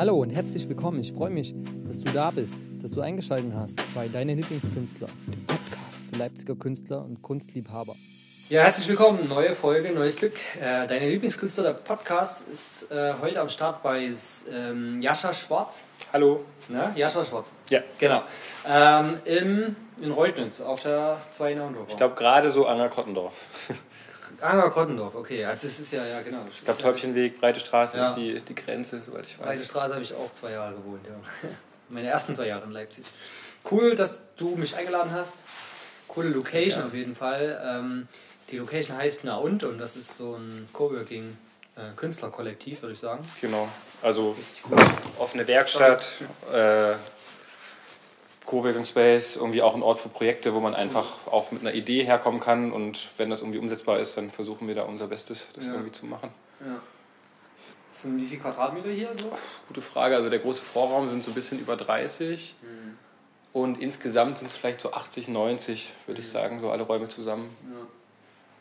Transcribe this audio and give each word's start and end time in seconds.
Hallo 0.00 0.16
und 0.16 0.30
herzlich 0.30 0.66
willkommen. 0.66 0.98
Ich 1.00 1.12
freue 1.12 1.28
mich, 1.28 1.54
dass 1.86 1.98
du 1.98 2.10
da 2.10 2.30
bist, 2.30 2.54
dass 2.80 2.92
du 2.92 3.02
eingeschaltet 3.02 3.52
hast 3.54 3.76
bei 3.94 4.08
Deine 4.08 4.32
Lieblingskünstler, 4.32 5.08
dem 5.26 5.44
Podcast 5.44 6.04
für 6.10 6.18
Leipziger 6.18 6.54
Künstler 6.54 7.04
und 7.04 7.20
Kunstliebhaber. 7.20 7.94
Ja, 8.48 8.62
herzlich 8.62 8.88
willkommen. 8.88 9.28
Neue 9.28 9.54
Folge, 9.54 9.92
neues 9.92 10.16
Glück. 10.16 10.32
Äh, 10.58 10.86
Deine 10.86 11.06
Lieblingskünstler, 11.06 11.64
der 11.64 11.72
Podcast 11.74 12.48
ist 12.48 12.90
äh, 12.90 13.12
heute 13.20 13.42
am 13.42 13.50
Start 13.50 13.82
bei 13.82 14.08
ähm, 14.50 15.02
Jascha 15.02 15.34
Schwarz. 15.34 15.80
Hallo. 16.14 16.44
Ne? 16.68 16.92
Jascha 16.96 17.22
Schwarz. 17.22 17.50
Ja. 17.68 17.80
Genau. 17.98 18.22
Ähm, 18.66 19.18
in, 19.26 19.76
in 20.00 20.12
Reutnitz 20.12 20.62
auf 20.62 20.82
der 20.82 21.18
2 21.30 21.52
in 21.52 21.60
Ich 21.88 21.98
glaube 21.98 22.14
gerade 22.14 22.48
so 22.48 22.66
Anger 22.66 22.88
Krottendorf. 22.88 23.34
Anger 24.42 24.70
Krottendorf, 24.70 25.14
okay. 25.14 25.44
Also 25.44 25.66
es 25.66 25.80
ist 25.80 25.92
ja, 25.92 26.04
ja 26.04 26.22
genau. 26.22 26.40
Ich 26.48 26.64
glaube 26.64 26.80
Täubchenweg, 26.80 27.40
Breite 27.40 27.60
Straße 27.60 27.96
ja. 27.96 28.08
ist 28.08 28.14
die, 28.14 28.40
die 28.40 28.54
Grenze, 28.54 29.00
soweit 29.02 29.26
ich 29.26 29.38
weiß. 29.38 29.46
Breite 29.46 29.64
Straße 29.64 29.94
habe 29.94 30.02
ich 30.02 30.14
auch 30.14 30.32
zwei 30.32 30.52
Jahre 30.52 30.74
gewohnt, 30.74 31.04
ja. 31.06 31.48
Meine 31.88 32.08
ersten 32.08 32.34
zwei 32.34 32.46
Jahre 32.46 32.64
in 32.64 32.70
Leipzig. 32.70 33.04
Cool, 33.68 33.94
dass 33.94 34.22
du 34.36 34.56
mich 34.56 34.76
eingeladen 34.76 35.12
hast. 35.12 35.42
Coole 36.08 36.30
Location 36.30 36.80
ja. 36.80 36.86
auf 36.86 36.94
jeden 36.94 37.14
Fall. 37.14 37.60
Ähm, 37.64 38.08
die 38.50 38.58
Location 38.58 38.96
heißt 38.96 39.20
Na 39.24 39.36
und 39.36 39.64
und 39.64 39.78
das 39.78 39.96
ist 39.96 40.16
so 40.16 40.34
ein 40.34 40.68
Coworking 40.72 41.36
äh, 41.76 41.94
Künstlerkollektiv, 41.96 42.82
würde 42.82 42.94
ich 42.94 43.00
sagen. 43.00 43.22
Genau. 43.40 43.68
Also 44.02 44.36
offene 45.18 45.46
Werkstatt, 45.46 46.08
äh, 46.52 46.94
Coworking 48.50 48.84
Space, 48.84 49.36
irgendwie 49.36 49.62
auch 49.62 49.76
ein 49.76 49.82
Ort 49.82 49.98
für 49.98 50.08
Projekte, 50.08 50.52
wo 50.52 50.58
man 50.60 50.74
einfach 50.74 51.26
auch 51.26 51.52
mit 51.52 51.60
einer 51.60 51.72
Idee 51.72 52.02
herkommen 52.02 52.40
kann 52.40 52.72
und 52.72 53.08
wenn 53.16 53.30
das 53.30 53.42
irgendwie 53.42 53.60
umsetzbar 53.60 54.00
ist, 54.00 54.16
dann 54.16 54.32
versuchen 54.32 54.66
wir 54.66 54.74
da 54.74 54.82
unser 54.82 55.06
Bestes, 55.06 55.46
das 55.54 55.66
ja. 55.66 55.74
irgendwie 55.74 55.92
zu 55.92 56.06
machen. 56.06 56.30
Ja. 56.58 56.80
Sind 57.90 58.20
wie 58.20 58.26
viele 58.26 58.40
Quadratmeter 58.40 58.88
hier 58.88 59.10
so? 59.16 59.30
Gute 59.68 59.80
Frage. 59.80 60.16
Also 60.16 60.30
der 60.30 60.40
große 60.40 60.62
Vorraum 60.62 61.08
sind 61.08 61.22
so 61.22 61.30
ein 61.30 61.34
bisschen 61.34 61.60
über 61.60 61.76
30 61.76 62.56
mhm. 62.60 62.98
und 63.52 63.80
insgesamt 63.80 64.38
sind 64.38 64.48
es 64.48 64.56
vielleicht 64.56 64.80
so 64.80 64.92
80, 64.92 65.28
90, 65.28 65.92
würde 66.06 66.20
mhm. 66.20 66.24
ich 66.24 66.28
sagen, 66.28 66.58
so 66.58 66.70
alle 66.70 66.82
Räume 66.82 67.06
zusammen. 67.06 67.50
Ja. 67.72 67.86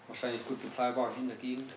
Wahrscheinlich 0.07 0.45
gut 0.47 0.61
bezahlbar 0.61 1.11
in 1.17 1.29
der 1.29 1.37
Gegend. 1.37 1.71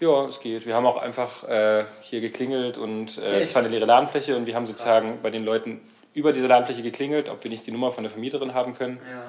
Ja, 0.00 0.26
es 0.26 0.40
geht. 0.40 0.66
Wir 0.66 0.74
haben 0.74 0.86
auch 0.86 0.96
einfach 0.96 1.44
äh, 1.48 1.84
hier 2.00 2.20
geklingelt 2.20 2.76
und 2.76 3.18
äh, 3.18 3.40
es 3.40 3.54
war 3.54 3.62
eine 3.62 3.70
leere 3.70 3.84
Ladenfläche 3.84 4.36
und 4.36 4.46
wir 4.46 4.56
haben 4.56 4.66
sozusagen 4.66 5.10
Krass. 5.10 5.22
bei 5.22 5.30
den 5.30 5.44
Leuten 5.44 5.80
über 6.14 6.32
diese 6.32 6.46
Ladenfläche 6.46 6.82
geklingelt, 6.82 7.28
ob 7.28 7.42
wir 7.44 7.50
nicht 7.50 7.66
die 7.66 7.70
Nummer 7.70 7.90
von 7.90 8.04
der 8.04 8.10
Vermieterin 8.10 8.54
haben 8.54 8.74
können. 8.74 8.98
Ja. 9.08 9.24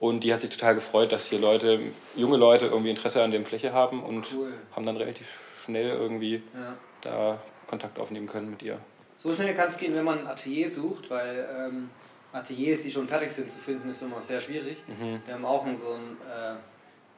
Und 0.00 0.24
die 0.24 0.32
hat 0.32 0.40
sich 0.40 0.50
total 0.50 0.74
gefreut, 0.74 1.12
dass 1.12 1.26
hier 1.26 1.38
Leute, 1.38 1.80
junge 2.16 2.36
Leute 2.36 2.66
irgendwie 2.66 2.90
Interesse 2.90 3.22
an 3.22 3.30
der 3.30 3.44
Fläche 3.44 3.72
haben 3.72 4.02
und 4.02 4.26
cool. 4.34 4.52
haben 4.74 4.84
dann 4.84 4.96
relativ 4.96 5.38
schnell 5.64 5.88
irgendwie 5.90 6.42
ja. 6.54 6.76
da 7.00 7.42
Kontakt 7.66 7.98
aufnehmen 7.98 8.26
können 8.26 8.50
mit 8.50 8.62
ihr. 8.62 8.78
So 9.16 9.32
schnell 9.32 9.54
kann 9.54 9.68
es 9.68 9.78
gehen, 9.78 9.94
wenn 9.94 10.04
man 10.04 10.18
ein 10.20 10.26
Atelier 10.26 10.70
sucht, 10.70 11.08
weil 11.08 11.48
ähm, 11.56 11.90
Ateliers, 12.32 12.82
die 12.82 12.90
schon 12.90 13.08
fertig 13.08 13.30
sind 13.30 13.48
zu 13.48 13.58
finden, 13.58 13.88
ist 13.88 14.02
immer 14.02 14.20
sehr 14.20 14.40
schwierig. 14.40 14.82
Mhm. 14.86 15.22
Wir 15.24 15.34
haben 15.34 15.44
auch 15.44 15.64
so 15.76 15.92
einen, 15.92 16.18
äh, 16.28 16.56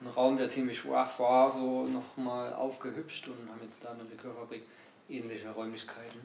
einen 0.00 0.10
Raum, 0.14 0.36
der 0.36 0.48
ziemlich 0.48 0.78
schwach 0.78 1.18
war, 1.18 1.50
so 1.50 1.86
nochmal 1.86 2.52
aufgehübscht 2.52 3.26
und 3.28 3.50
haben 3.50 3.60
jetzt 3.62 3.82
da 3.82 3.90
eine 3.90 4.04
Likörfabrik 4.04 4.62
ähnliche 5.08 5.48
Räumlichkeiten. 5.50 6.20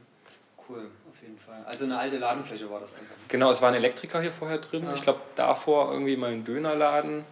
Cool, 0.67 0.89
auf 1.09 1.21
jeden 1.21 1.37
Fall. 1.37 1.63
Also 1.65 1.85
eine 1.85 1.97
alte 1.97 2.17
Ladenfläche 2.17 2.69
war 2.69 2.79
das 2.79 2.93
einfach. 2.93 3.15
Genau, 3.27 3.51
es 3.51 3.61
war 3.61 3.69
ein 3.69 3.75
Elektriker 3.75 4.21
hier 4.21 4.31
vorher 4.31 4.57
drin. 4.57 4.83
Ja. 4.83 4.93
Ich 4.93 5.01
glaube, 5.01 5.19
davor 5.35 5.91
irgendwie 5.91 6.15
mal 6.17 6.31
ein 6.31 6.43
Dönerladen. 6.43 7.25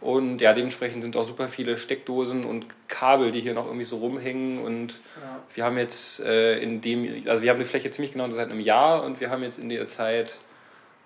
Und 0.00 0.40
ja, 0.40 0.52
dementsprechend 0.52 1.02
sind 1.02 1.16
auch 1.16 1.24
super 1.24 1.48
viele 1.48 1.78
Steckdosen 1.78 2.44
und 2.44 2.66
Kabel, 2.86 3.30
die 3.30 3.40
hier 3.40 3.54
noch 3.54 3.66
irgendwie 3.66 3.84
so 3.84 3.96
rumhängen. 3.96 4.62
Und 4.62 4.92
ja. 4.92 5.42
wir 5.54 5.64
haben 5.64 5.78
jetzt 5.78 6.20
äh, 6.20 6.58
in 6.58 6.80
dem, 6.80 7.26
also 7.26 7.42
wir 7.42 7.50
haben 7.50 7.58
die 7.58 7.64
Fläche 7.64 7.90
ziemlich 7.90 8.12
genau 8.12 8.30
seit 8.30 8.50
einem 8.50 8.60
Jahr 8.60 9.04
und 9.04 9.20
wir 9.20 9.30
haben 9.30 9.42
jetzt 9.42 9.58
in 9.58 9.68
der 9.70 9.88
Zeit 9.88 10.38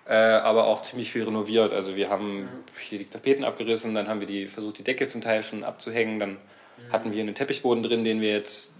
äh, 0.05 0.13
aber 0.13 0.65
auch 0.65 0.81
ziemlich 0.81 1.11
viel 1.11 1.23
renoviert. 1.23 1.71
Also 1.71 1.95
wir 1.95 2.09
haben 2.09 2.41
mhm. 2.41 2.49
hier 2.77 2.99
die 2.99 3.09
Tapeten 3.09 3.45
abgerissen, 3.45 3.95
dann 3.95 4.09
haben 4.09 4.19
wir 4.19 4.27
die 4.27 4.47
versucht, 4.47 4.79
die 4.79 4.83
Decke 4.83 5.07
zum 5.07 5.21
Teil 5.21 5.41
schon 5.41 5.63
abzuhängen. 5.63 6.19
Dann 6.19 6.31
mhm. 6.31 6.91
hatten 6.91 7.13
wir 7.13 7.21
einen 7.21 7.33
Teppichboden 7.33 7.83
drin, 7.83 8.03
den 8.03 8.19
wir 8.19 8.31
jetzt 8.31 8.75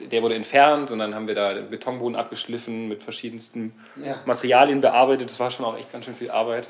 der 0.00 0.22
wurde 0.22 0.34
entfernt 0.34 0.90
und 0.90 0.98
dann 0.98 1.14
haben 1.14 1.28
wir 1.28 1.34
da 1.34 1.54
den 1.54 1.70
Betonboden 1.70 2.16
abgeschliffen, 2.16 2.88
mit 2.88 3.02
verschiedensten 3.02 3.74
ja. 3.96 4.16
Materialien 4.24 4.80
bearbeitet. 4.80 5.30
Das 5.30 5.40
war 5.40 5.50
schon 5.50 5.64
auch 5.64 5.78
echt 5.78 5.92
ganz 5.92 6.04
schön 6.04 6.14
viel 6.14 6.30
Arbeit. 6.30 6.66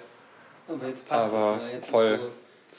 Aber 0.69 0.87
jetzt 0.87 1.09
passt 1.09 1.35
Aber 1.35 1.57
es. 1.57 1.63
Ne? 1.63 1.73
Jetzt 1.73 1.91
voll, 1.91 2.05
ist, 2.05 2.21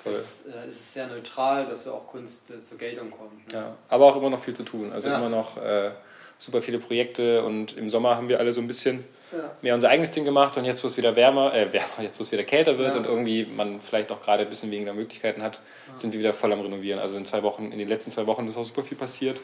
so. 0.03 0.09
Jetzt, 0.09 0.46
äh, 0.47 0.68
ist 0.68 0.80
es 0.80 0.94
sehr 0.94 1.08
neutral, 1.08 1.66
dass 1.66 1.85
wir 1.85 1.94
auch 1.94 2.08
Kunst 2.08 2.50
äh, 2.50 2.62
zur 2.63 2.78
Geltung 2.78 3.12
kommen. 3.12 3.41
Ne? 3.52 3.59
Ja, 3.59 3.75
aber 3.90 4.06
auch 4.06 4.16
immer 4.16 4.30
noch 4.30 4.40
viel 4.40 4.56
zu 4.56 4.63
tun. 4.63 4.91
Also 4.94 5.09
ja. 5.09 5.18
immer 5.18 5.30
noch 5.30 5.58
äh, 5.58 5.91
super 6.38 6.62
viele 6.62 6.79
Projekte 6.79 7.44
und 7.44 7.75
im 7.78 7.90
Sommer 7.90 8.16
haben 8.16 8.29
wir 8.29 8.40
alle 8.40 8.53
so 8.53 8.62
ein 8.62 8.68
bisschen 8.68 9.03
ja. 9.31 9.52
mehr 9.62 9.74
unser 9.74 9.90
eigenes 9.90 10.12
Ding 10.12 10.24
gemacht 10.24 10.58
und 10.58 10.66
jetzt, 10.66 10.84
wo 10.84 10.88
es 10.88 10.97
wieder 10.97 11.16
wärmer, 11.16 11.53
äh, 11.53 11.72
wärmer 11.74 12.02
jetzt, 12.02 12.19
wo 12.19 12.24
es 12.24 12.31
wieder 12.31 12.44
kälter 12.44 12.78
wird 12.78 12.96
und 12.96 13.06
irgendwie 13.06 13.46
man 13.46 13.81
vielleicht 13.81 14.12
auch 14.12 14.22
gerade 14.22 14.44
ein 14.44 14.50
bisschen 14.50 14.72
weniger 14.72 14.94
Möglichkeiten 14.94 15.41
hat, 15.41 15.59
sind 15.96 16.14
wir 16.14 16.19
wieder 16.19 16.34
voll 16.34 16.53
am 16.53 16.62
Renovieren. 16.62 17.00
Also 17.00 17.18
in 17.18 17.25
zwei 17.25 17.44
Wochen, 17.44 17.72
in 17.72 17.79
den 17.79 17.88
letzten 17.88 18.12
zwei 18.12 18.28
Wochen 18.28 18.47
ist 18.47 18.58
auch 18.58 18.66
super 18.66 18.84
viel 18.84 18.97
passiert. 18.97 19.40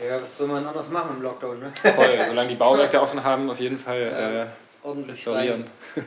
Ja. 0.00 0.20
Was 0.20 0.36
soll 0.36 0.48
man 0.48 0.66
anders 0.66 0.88
machen 0.88 1.16
im 1.16 1.22
Lockdown, 1.22 1.60
ne? 1.60 1.72
Voll, 1.82 2.24
solange 2.26 2.48
die 2.48 2.54
Bauwerke 2.56 3.00
offen 3.00 3.22
haben, 3.22 3.50
auf 3.50 3.60
jeden 3.60 3.78
Fall 3.78 4.00
ja, 4.00 4.42
äh, 4.42 4.46
ordentlich 4.82 5.12
restaurieren. 5.12 5.64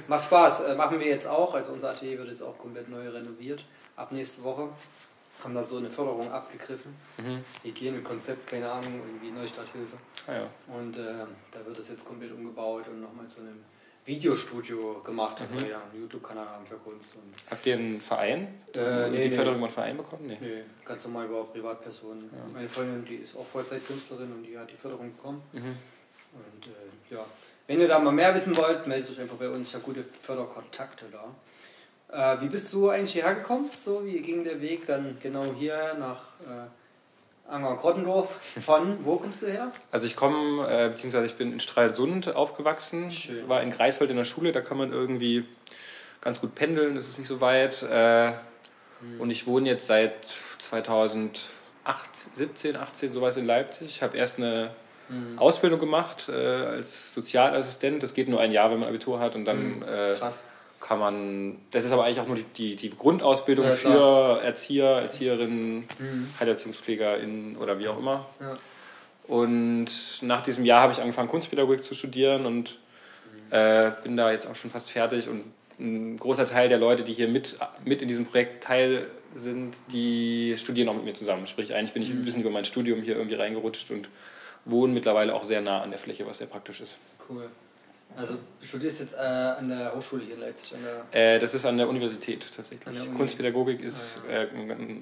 Macht 0.07 0.23
Spaß, 0.25 0.61
äh, 0.61 0.75
machen 0.75 0.99
wir 0.99 1.07
jetzt 1.07 1.27
auch. 1.27 1.53
Also 1.53 1.73
unser 1.73 1.89
Atelier 1.89 2.17
wird 2.17 2.29
jetzt 2.29 2.41
auch 2.41 2.57
komplett 2.57 2.89
neu 2.89 3.07
renoviert. 3.07 3.63
Ab 3.95 4.11
nächste 4.11 4.43
Woche 4.43 4.69
haben 5.43 5.53
da 5.53 5.61
so 5.61 5.77
eine 5.77 5.89
Förderung 5.89 6.31
abgegriffen. 6.31 6.95
Mhm. 7.17 7.43
Hygienekonzept, 7.63 8.47
keine 8.47 8.71
Ahnung, 8.71 9.01
irgendwie 9.05 9.31
Neustarthilfe. 9.31 9.97
Ah, 10.25 10.33
ja. 10.33 10.75
Und 10.75 10.97
äh, 10.97 11.25
da 11.51 11.65
wird 11.65 11.77
es 11.77 11.89
jetzt 11.89 12.05
komplett 12.05 12.31
umgebaut 12.31 12.85
und 12.87 13.01
nochmal 13.01 13.27
zu 13.27 13.41
einem 13.41 13.63
Videostudio 14.05 15.01
gemacht, 15.03 15.39
also 15.39 15.53
mhm. 15.53 15.71
ja, 15.71 15.81
einen 15.81 16.01
YouTube-Kanal 16.01 16.45
haben 16.45 16.65
für 16.65 16.75
Kunst. 16.75 17.15
Und 17.15 17.33
Habt 17.49 17.65
ihr 17.65 17.75
einen 17.75 18.01
Verein? 18.01 18.47
Äh, 18.75 19.09
nee, 19.09 19.23
die 19.23 19.29
nee. 19.29 19.35
Förderung 19.35 19.57
über 19.59 19.67
einen 19.67 19.73
Verein 19.73 19.97
bekommen? 19.97 20.27
Nee. 20.27 20.37
nee, 20.41 20.63
ganz 20.83 21.05
normal 21.05 21.27
über 21.27 21.45
Privatpersonen. 21.45 22.29
Ja. 22.31 22.53
Meine 22.53 22.67
Freundin, 22.67 23.05
die 23.05 23.15
ist 23.15 23.35
auch 23.37 23.45
Vollzeitkünstlerin 23.45 24.31
und 24.31 24.43
die 24.43 24.57
hat 24.57 24.69
die 24.69 24.75
Förderung 24.75 25.15
bekommen. 25.15 25.41
Mhm. 25.53 25.77
Und 26.33 26.67
äh, 26.67 27.13
ja, 27.15 27.25
wenn 27.67 27.79
ihr 27.79 27.87
da 27.87 27.99
mal 27.99 28.11
mehr 28.11 28.35
wissen 28.35 28.55
wollt, 28.57 28.85
meldet 28.87 29.09
euch 29.09 29.21
einfach 29.21 29.37
bei 29.37 29.49
uns, 29.49 29.71
ja 29.71 29.79
gute 29.79 30.03
Förderkontakte 30.03 31.05
da. 31.11 32.35
Äh, 32.35 32.41
wie 32.41 32.49
bist 32.49 32.73
du 32.73 32.89
eigentlich 32.89 33.13
hierher 33.13 33.35
gekommen? 33.35 33.69
So, 33.75 34.05
wie 34.05 34.19
ging 34.19 34.43
der 34.43 34.59
Weg 34.61 34.85
dann 34.85 35.17
genau 35.21 35.53
hierher 35.57 35.93
nach 35.93 36.23
äh, 36.41 36.67
Anger 37.47 37.75
Grottendorf. 37.75 38.35
Von 38.63 39.03
wo 39.05 39.17
kommst 39.17 39.41
du 39.43 39.47
her? 39.47 39.71
Also 39.91 40.07
ich 40.07 40.15
komme, 40.15 40.65
äh, 40.67 40.89
beziehungsweise 40.89 41.25
ich 41.25 41.35
bin 41.35 41.51
in 41.53 41.59
Stralsund 41.59 42.35
aufgewachsen, 42.35 43.11
Schön. 43.11 43.47
war 43.49 43.61
in 43.61 43.69
Greifswald 43.71 44.09
in 44.09 44.17
der 44.17 44.23
Schule, 44.25 44.51
da 44.51 44.61
kann 44.61 44.77
man 44.77 44.91
irgendwie 44.91 45.45
ganz 46.21 46.39
gut 46.39 46.55
pendeln, 46.55 46.95
das 46.95 47.07
ist 47.09 47.17
nicht 47.19 47.27
so 47.27 47.41
weit. 47.41 47.83
Äh, 47.83 48.31
Hm. 49.01 49.19
Und 49.19 49.31
ich 49.31 49.45
wohne 49.47 49.67
jetzt 49.67 49.85
seit 49.87 50.33
2008, 50.59 51.39
17, 52.35 52.77
18 52.77 53.11
sowas 53.11 53.35
in 53.35 53.45
Leipzig. 53.45 53.87
Ich 53.87 54.01
habe 54.01 54.17
erst 54.17 54.37
eine 54.37 54.69
Hm. 55.09 55.37
Ausbildung 55.37 55.79
gemacht 55.79 56.29
äh, 56.29 56.31
als 56.31 57.13
Sozialassistent. 57.13 58.01
Das 58.01 58.13
geht 58.13 58.29
nur 58.29 58.39
ein 58.39 58.53
Jahr, 58.53 58.71
wenn 58.71 58.79
man 58.79 58.87
Abitur 58.87 59.19
hat 59.19 59.35
und 59.35 59.43
dann 59.43 59.57
Hm. 59.81 59.83
äh, 59.83 60.13
Krass. 60.17 60.39
Kann 60.83 60.99
man, 60.99 61.55
das 61.71 61.85
ist 61.85 61.93
aber 61.93 62.03
eigentlich 62.03 62.19
auch 62.19 62.27
nur 62.27 62.35
die, 62.35 62.43
die, 62.43 62.75
die 62.75 62.89
Grundausbildung 62.89 63.65
Ja, 63.65 63.71
für 63.71 64.41
Erzieher, 64.43 64.89
Erzieherinnen, 64.89 65.85
Mhm. 65.97 66.27
HeilerziehungspflegerInnen 66.39 67.55
oder 67.55 67.79
wie 67.79 67.87
auch 67.87 67.97
immer. 67.97 68.25
Ja. 68.41 68.57
Und 69.27 69.87
nach 70.21 70.43
diesem 70.43 70.65
Jahr 70.65 70.81
habe 70.81 70.91
ich 70.93 70.99
angefangen, 70.99 71.29
Kunstpädagogik 71.29 71.85
zu 71.85 71.93
studieren 71.93 72.45
und 72.45 72.77
äh, 73.49 73.91
bin 74.03 74.17
da 74.17 74.31
jetzt 74.31 74.45
auch 74.45 74.55
schon 74.55 74.71
fast 74.71 74.91
fertig. 74.91 75.29
Und 75.29 75.45
ein 75.79 76.17
großer 76.17 76.45
Teil 76.45 76.67
der 76.67 76.79
Leute, 76.79 77.03
die 77.03 77.13
hier 77.13 77.29
mit, 77.29 77.55
mit 77.85 78.01
in 78.01 78.09
diesem 78.09 78.25
Projekt 78.25 78.65
teil 78.65 79.07
sind, 79.33 79.75
die 79.93 80.53
studieren 80.57 80.89
auch 80.89 80.95
mit 80.95 81.05
mir 81.05 81.13
zusammen. 81.13 81.47
Sprich, 81.47 81.73
eigentlich 81.73 81.93
bin 81.93 82.03
ich 82.03 82.09
ein 82.09 82.25
bisschen 82.25 82.41
über 82.41 82.51
mein 82.51 82.65
Studium 82.65 83.01
hier 83.01 83.15
irgendwie 83.15 83.35
reingerutscht 83.35 83.89
und 83.89 84.09
wohne 84.65 84.93
mittlerweile 84.93 85.33
auch 85.33 85.45
sehr 85.45 85.61
nah 85.61 85.81
an 85.81 85.91
der 85.91 85.99
Fläche, 85.99 86.25
was 86.27 86.39
sehr 86.39 86.47
praktisch 86.47 86.81
ist. 86.81 86.97
Cool. 87.29 87.49
Also 88.15 88.35
du 88.59 88.65
studierst 88.65 88.99
jetzt 88.99 89.13
äh, 89.15 89.17
an 89.17 89.69
der 89.69 89.95
Hochschule 89.95 90.23
hier 90.23 90.35
in 90.35 90.41
Leipzig, 90.41 90.75
an 90.75 90.81
der 91.11 91.35
Äh, 91.35 91.39
das 91.39 91.53
ist 91.53 91.65
an 91.65 91.77
der 91.77 91.89
Universität 91.89 92.45
tatsächlich. 92.55 92.93
Der 92.95 93.07
Uni. 93.07 93.17
Kunstpädagogik 93.17 93.81
ist 93.81 94.23
Ah, 94.29 94.31
äh, 94.33 94.47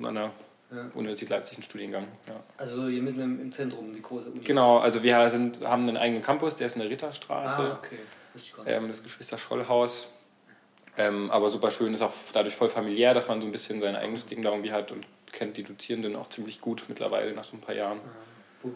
an 0.05 0.15
der 0.15 0.31
ja. 0.71 0.89
Universität 0.93 1.29
Leipzig 1.29 1.57
ein 1.57 1.63
Studiengang. 1.63 2.07
Ja. 2.27 2.35
Also 2.57 2.87
hier 2.87 3.01
mitten 3.01 3.19
im, 3.19 3.41
im 3.41 3.51
Zentrum, 3.51 3.91
die 3.91 4.01
große 4.01 4.29
Uni. 4.29 4.39
Genau, 4.43 4.77
also 4.77 5.03
wir 5.03 5.29
sind, 5.29 5.59
haben 5.61 5.83
einen 5.83 5.97
eigenen 5.97 6.21
Campus, 6.23 6.55
der 6.55 6.67
ist 6.67 6.75
in 6.75 6.81
der 6.81 6.89
Ritterstraße. 6.89 7.59
Ah, 7.59 7.79
okay. 7.83 7.99
Ähm, 8.65 8.87
das 8.87 9.03
Geschwister 9.03 9.37
Schollhaus. 9.37 10.07
Ähm, 10.97 11.29
aber 11.31 11.49
super 11.49 11.71
schön, 11.71 11.93
ist 11.93 12.01
auch 12.01 12.13
dadurch 12.33 12.55
voll 12.55 12.69
familiär, 12.69 13.13
dass 13.13 13.27
man 13.27 13.41
so 13.41 13.47
ein 13.47 13.51
bisschen 13.51 13.81
sein 13.81 13.95
eigenes 13.95 14.25
Ding 14.25 14.41
da 14.41 14.51
irgendwie 14.51 14.71
hat 14.71 14.91
und 14.91 15.05
kennt 15.31 15.55
die 15.57 15.63
Dozierenden 15.63 16.15
auch 16.15 16.29
ziemlich 16.29 16.59
gut 16.61 16.83
mittlerweile 16.87 17.33
nach 17.33 17.45
so 17.45 17.55
ein 17.55 17.61
paar 17.61 17.75
Jahren. 17.75 17.99
Wo, 17.99 18.03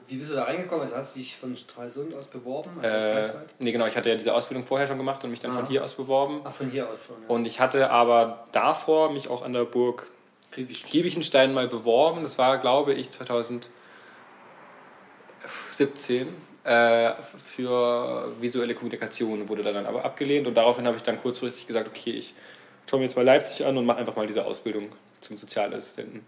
wie 0.08 0.16
bist 0.18 0.32
du 0.32 0.36
da 0.36 0.44
reingekommen? 0.46 0.82
Also 0.82 0.96
hast 0.96 1.16
du 1.16 1.20
dich 1.20 1.36
von 1.38 1.56
Stralsund 1.56 2.14
aus 2.16 2.26
beworben? 2.26 2.70
Äh, 2.84 3.30
nee, 3.60 3.72
genau, 3.72 3.86
ich 3.86 3.96
hatte 3.96 4.10
ja 4.10 4.16
diese 4.16 4.34
Ausbildung 4.34 4.66
vorher 4.66 4.88
schon 4.88 4.98
gemacht 4.98 5.24
und 5.24 5.30
mich 5.32 5.40
dann 5.40 5.52
Ah. 5.52 5.56
von 5.60 5.68
hier 5.68 5.84
aus 5.84 5.94
beworben. 5.94 6.42
Ach, 6.44 6.52
von 6.54 6.70
hier 6.70 6.86
aus 6.90 7.00
schon. 7.06 7.16
Ja. 7.22 7.28
Und 7.30 7.46
ich 7.46 7.60
hatte 7.60 7.90
aber 7.92 8.48
davor 8.52 9.12
mich 9.12 9.30
auch 9.30 9.44
an 9.44 9.54
der 9.54 9.66
Burg. 9.66 10.08
Giebichenstein 10.56 11.54
mal 11.54 11.68
beworben. 11.68 12.24
Das 12.24 12.38
war, 12.38 12.58
glaube 12.60 12.94
ich, 12.94 13.12
2017. 13.12 13.68
äh, 16.64 17.14
für 17.22 18.28
visuelle 18.40 18.74
Kommunikation, 18.74 19.48
wurde 19.50 19.62
dann 19.62 19.86
aber 19.86 20.04
abgelehnt 20.04 20.48
und 20.48 20.56
daraufhin 20.56 20.88
habe 20.88 20.98
ich 20.98 21.04
dann 21.04 21.22
kurzfristig 21.22 21.68
gesagt, 21.68 21.88
okay, 21.88 22.12
ich 22.12 22.34
schaue 22.90 23.00
mir 23.00 23.06
jetzt 23.06 23.16
mal 23.16 23.24
Leipzig 23.26 23.66
an 23.68 23.78
und 23.78 23.86
mache 23.86 24.00
einfach 24.00 24.16
mal 24.16 24.26
diese 24.26 24.46
Ausbildung 24.46 24.90
zum 25.22 25.38
Sozialassistenten. 25.38 26.26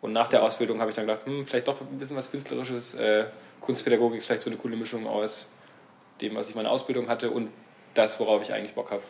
Und 0.00 0.12
nach 0.12 0.28
der 0.28 0.42
Ausbildung 0.42 0.80
habe 0.80 0.90
ich 0.90 0.96
dann 0.96 1.06
gedacht, 1.06 1.26
hm, 1.26 1.44
vielleicht 1.44 1.68
doch 1.68 1.80
ein 1.80 1.98
bisschen 1.98 2.16
was 2.16 2.30
Künstlerisches. 2.30 2.94
Äh, 2.94 3.26
Kunstpädagogik 3.60 4.18
ist 4.18 4.26
vielleicht 4.26 4.42
so 4.42 4.50
eine 4.50 4.58
coole 4.58 4.76
Mischung 4.76 5.06
aus 5.06 5.48
dem, 6.20 6.36
was 6.36 6.48
ich 6.48 6.54
meine 6.54 6.70
Ausbildung 6.70 7.08
hatte 7.08 7.30
und 7.30 7.50
das, 7.94 8.18
worauf 8.20 8.42
ich 8.42 8.52
eigentlich 8.52 8.74
Bock 8.74 8.90
habe. 8.90 9.02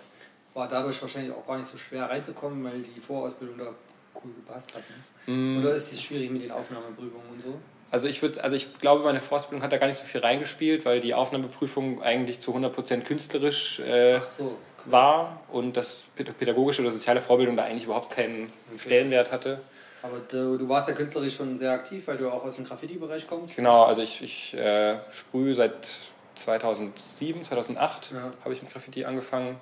War 0.55 0.69
dadurch 0.69 1.01
wahrscheinlich 1.03 1.33
auch 1.33 1.47
gar 1.47 1.59
nicht 1.59 1.71
so 1.71 1.77
schwer 1.77 2.09
reinzukommen, 2.09 2.65
weil 2.65 2.81
die 2.81 3.01
Vorausbildung 3.01 3.59
da 3.59 3.75
cool 4.15 4.33
gepasst 4.35 4.75
hat. 4.75 4.83
Ne? 5.27 5.35
Mm. 5.35 5.61
Oder 5.61 5.75
ist 5.75 5.93
es 5.93 6.03
schwierig 6.03 6.31
mit 6.31 6.43
den 6.43 6.51
Aufnahmeprüfungen 6.51 7.29
und 7.33 7.43
so? 7.43 7.59
Also 7.91 8.09
ich, 8.09 8.21
würd, 8.21 8.39
also 8.39 8.55
ich 8.57 8.79
glaube, 8.79 9.05
meine 9.05 9.21
Vorausbildung 9.21 9.63
hat 9.63 9.73
da 9.73 9.79
gar 9.79 9.87
nicht 9.87 9.97
so 9.97 10.05
viel 10.05 10.21
reingespielt, 10.21 10.85
weil 10.85 11.01
die 11.01 11.15
Aufnahmeprüfung 11.15 12.03
eigentlich 12.03 12.41
zu 12.41 12.55
100% 12.55 13.01
künstlerisch 13.03 13.81
äh, 13.81 14.21
so, 14.27 14.45
okay. 14.45 14.57
war 14.87 15.41
und 15.51 15.77
das 15.77 16.05
pädagogische 16.17 16.83
oder 16.83 16.91
soziale 16.91 17.21
Vorbildung 17.21 17.57
da 17.57 17.65
eigentlich 17.65 17.85
überhaupt 17.85 18.15
keinen 18.15 18.53
okay. 18.69 18.79
Stellenwert 18.79 19.33
hatte. 19.33 19.61
Aber 20.09 20.21
du, 20.29 20.59
du, 20.59 20.69
warst 20.69 20.89
ja 20.89 20.95
künstlerisch 20.95 21.37
schon 21.37 21.57
sehr 21.57 21.73
aktiv, 21.73 22.07
weil 22.09 22.17
du 22.17 22.31
auch 22.31 22.45
aus 22.45 22.57
dem 22.57 22.65
Graffiti-Bereich 22.65 23.27
kommst. 23.27 23.57
Genau, 23.57 23.85
also 23.85 24.03
ich, 24.03 24.23
ich 24.23 24.55
äh, 24.55 24.97
sprühe 25.11 25.55
seit 25.55 25.89
2007, 26.37 27.45
2008 27.45 28.13
ja. 28.13 28.31
habe 28.43 28.55
ich 28.55 28.63
mit 28.63 28.73
Graffiti 28.73 29.05
angefangen 29.05 29.57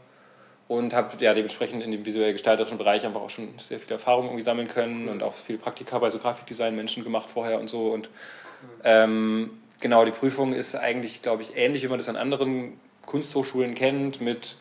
und 0.69 0.95
habe 0.95 1.23
ja 1.23 1.33
dementsprechend 1.33 1.83
in 1.83 1.91
dem 1.91 2.05
visuell 2.05 2.33
gestalterischen 2.33 2.79
Bereich 2.79 3.05
einfach 3.07 3.21
auch 3.21 3.31
schon 3.31 3.49
sehr 3.59 3.79
viel 3.79 3.93
Erfahrung 3.93 4.27
irgendwie 4.27 4.43
sammeln 4.43 4.69
können 4.69 5.05
cool. 5.07 5.13
und 5.13 5.23
auch 5.23 5.33
viele 5.33 5.59
Praktika 5.59 5.99
bei 5.99 6.11
so 6.11 6.19
Grafikdesign 6.19 6.75
Menschen 6.75 7.05
gemacht 7.05 7.31
vorher 7.31 7.61
und 7.61 7.69
so 7.69 7.93
und 7.93 8.09
cool. 8.09 8.81
ähm, 8.85 9.51
genau 9.81 10.05
die 10.05 10.11
Prüfung 10.11 10.53
ist 10.53 10.75
eigentlich 10.75 11.23
glaube 11.23 11.43
ich 11.43 11.57
ähnlich 11.57 11.83
wie 11.83 11.89
man 11.89 11.99
das 11.99 12.09
an 12.09 12.17
anderen 12.17 12.81
Kunsthochschulen 13.07 13.75
kennt 13.75 14.21
mit 14.21 14.57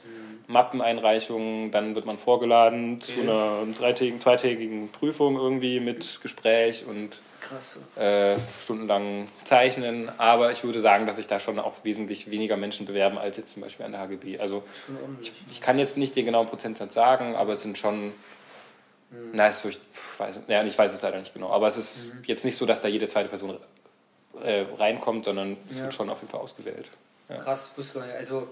Mappeneinreichungen, 0.47 1.71
dann 1.71 1.95
wird 1.95 2.05
man 2.05 2.17
vorgeladen 2.17 3.01
zu 3.01 3.19
einer 3.19 3.63
dreitägigen, 3.77 4.19
zweitägigen 4.21 4.89
Prüfung 4.91 5.37
irgendwie 5.37 5.79
mit 5.79 6.21
Gespräch 6.21 6.85
und 6.85 7.17
Krass. 7.47 7.77
Äh, 7.95 8.37
stundenlang 8.63 9.27
zeichnen. 9.43 10.09
Aber 10.17 10.51
ich 10.51 10.63
würde 10.63 10.79
sagen, 10.79 11.05
dass 11.05 11.17
sich 11.17 11.27
da 11.27 11.39
schon 11.39 11.59
auch 11.59 11.83
wesentlich 11.83 12.31
weniger 12.31 12.57
Menschen 12.57 12.85
bewerben 12.85 13.17
als 13.17 13.37
jetzt 13.37 13.53
zum 13.53 13.61
Beispiel 13.61 13.85
an 13.85 13.91
der 13.91 14.01
HGB. 14.01 14.39
Also 14.39 14.63
ich, 15.21 15.31
ich 15.51 15.61
kann 15.61 15.77
jetzt 15.77 15.97
nicht 15.97 16.15
den 16.15 16.25
genauen 16.25 16.47
Prozentsatz 16.47 16.93
sagen, 16.93 17.35
aber 17.35 17.53
es 17.53 17.61
sind 17.61 17.77
schon. 17.77 18.07
Mhm. 18.07 18.13
Na, 19.33 19.47
ist 19.47 19.61
so, 19.61 19.69
ich, 19.69 19.79
weiß, 20.17 20.43
ja, 20.47 20.63
ich 20.63 20.77
weiß 20.77 20.93
es 20.93 21.01
leider 21.01 21.19
nicht 21.19 21.33
genau. 21.33 21.49
Aber 21.51 21.67
es 21.67 21.77
ist 21.77 22.13
mhm. 22.13 22.23
jetzt 22.25 22.45
nicht 22.45 22.55
so, 22.55 22.65
dass 22.65 22.81
da 22.81 22.87
jede 22.87 23.07
zweite 23.07 23.29
Person 23.29 23.57
äh, 24.41 24.65
reinkommt, 24.77 25.25
sondern 25.25 25.57
es 25.69 25.77
ja. 25.77 25.83
wird 25.83 25.93
schon 25.93 26.09
auf 26.09 26.21
jeden 26.21 26.31
Fall 26.31 26.41
ausgewählt. 26.41 26.89
Ja. 27.29 27.37
Krass, 27.37 27.71
wusste 27.75 27.99
gar 27.99 28.07
nicht. 28.07 28.15
Also 28.15 28.47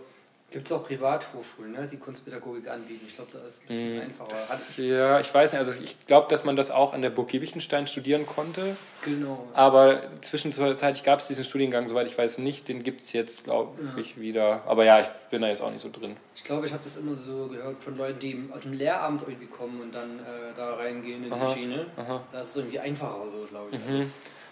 Gibt 0.53 0.67
es 0.67 0.71
auch 0.71 0.85
Privathochschulen, 0.85 1.71
ne, 1.71 1.87
die 1.91 1.97
Kunstpädagogik 1.97 2.69
anbieten? 2.69 3.05
Ich 3.07 3.15
glaube, 3.15 3.31
da 3.33 3.39
ist 3.39 3.55
es 3.55 3.61
ein 3.61 3.67
bisschen 3.67 3.97
mm. 3.97 4.01
einfacher. 4.01 4.49
Hat 4.49 4.77
ja, 4.77 5.19
ich 5.19 5.33
weiß 5.33 5.51
nicht. 5.51 5.59
Also 5.59 5.71
ich 5.83 6.05
glaube, 6.05 6.27
dass 6.29 6.43
man 6.43 6.55
das 6.55 6.69
auch 6.69 6.93
an 6.93 7.01
der 7.01 7.09
Burg 7.09 7.29
Giebichenstein 7.29 7.87
studieren 7.87 8.27
konnte. 8.27 8.77
Genau. 9.03 9.47
Aber 9.55 10.03
zwischenzeitlich 10.21 11.03
gab 11.03 11.21
es 11.21 11.27
diesen 11.27 11.43
Studiengang, 11.43 11.87
soweit 11.87 12.05
ich 12.05 12.15
weiß, 12.15 12.37
nicht. 12.37 12.67
Den 12.67 12.83
gibt 12.83 13.01
es 13.01 13.13
jetzt, 13.13 13.45
glaube 13.45 13.81
ja. 13.81 13.99
ich, 13.99 14.19
wieder. 14.19 14.61
Aber 14.67 14.85
ja, 14.85 14.99
ich 14.99 15.07
bin 15.31 15.41
da 15.41 15.47
jetzt 15.47 15.63
auch 15.63 15.71
nicht 15.71 15.81
so 15.81 15.89
drin. 15.89 16.17
Ich 16.35 16.43
glaube, 16.43 16.67
ich 16.67 16.71
habe 16.71 16.83
das 16.83 16.97
immer 16.97 17.15
so 17.15 17.47
gehört 17.47 17.81
von 17.83 17.97
Leuten, 17.97 18.19
die 18.19 18.49
aus 18.53 18.61
dem 18.61 18.73
Lehramt 18.73 19.23
irgendwie 19.23 19.47
kommen 19.47 19.81
und 19.81 19.95
dann 19.95 20.19
äh, 20.19 20.53
da 20.55 20.75
reingehen 20.75 21.23
in 21.23 21.33
aha, 21.33 21.47
die 21.47 21.51
Schiene. 21.51 21.87
Aha. 21.97 22.21
Da 22.31 22.41
ist 22.41 22.51
es 22.51 22.57
irgendwie 22.57 22.79
einfacher 22.79 23.27
so, 23.27 23.39
glaube 23.49 23.69
ich. 23.71 23.79
Mhm. 23.79 23.91
Also, 23.91 24.05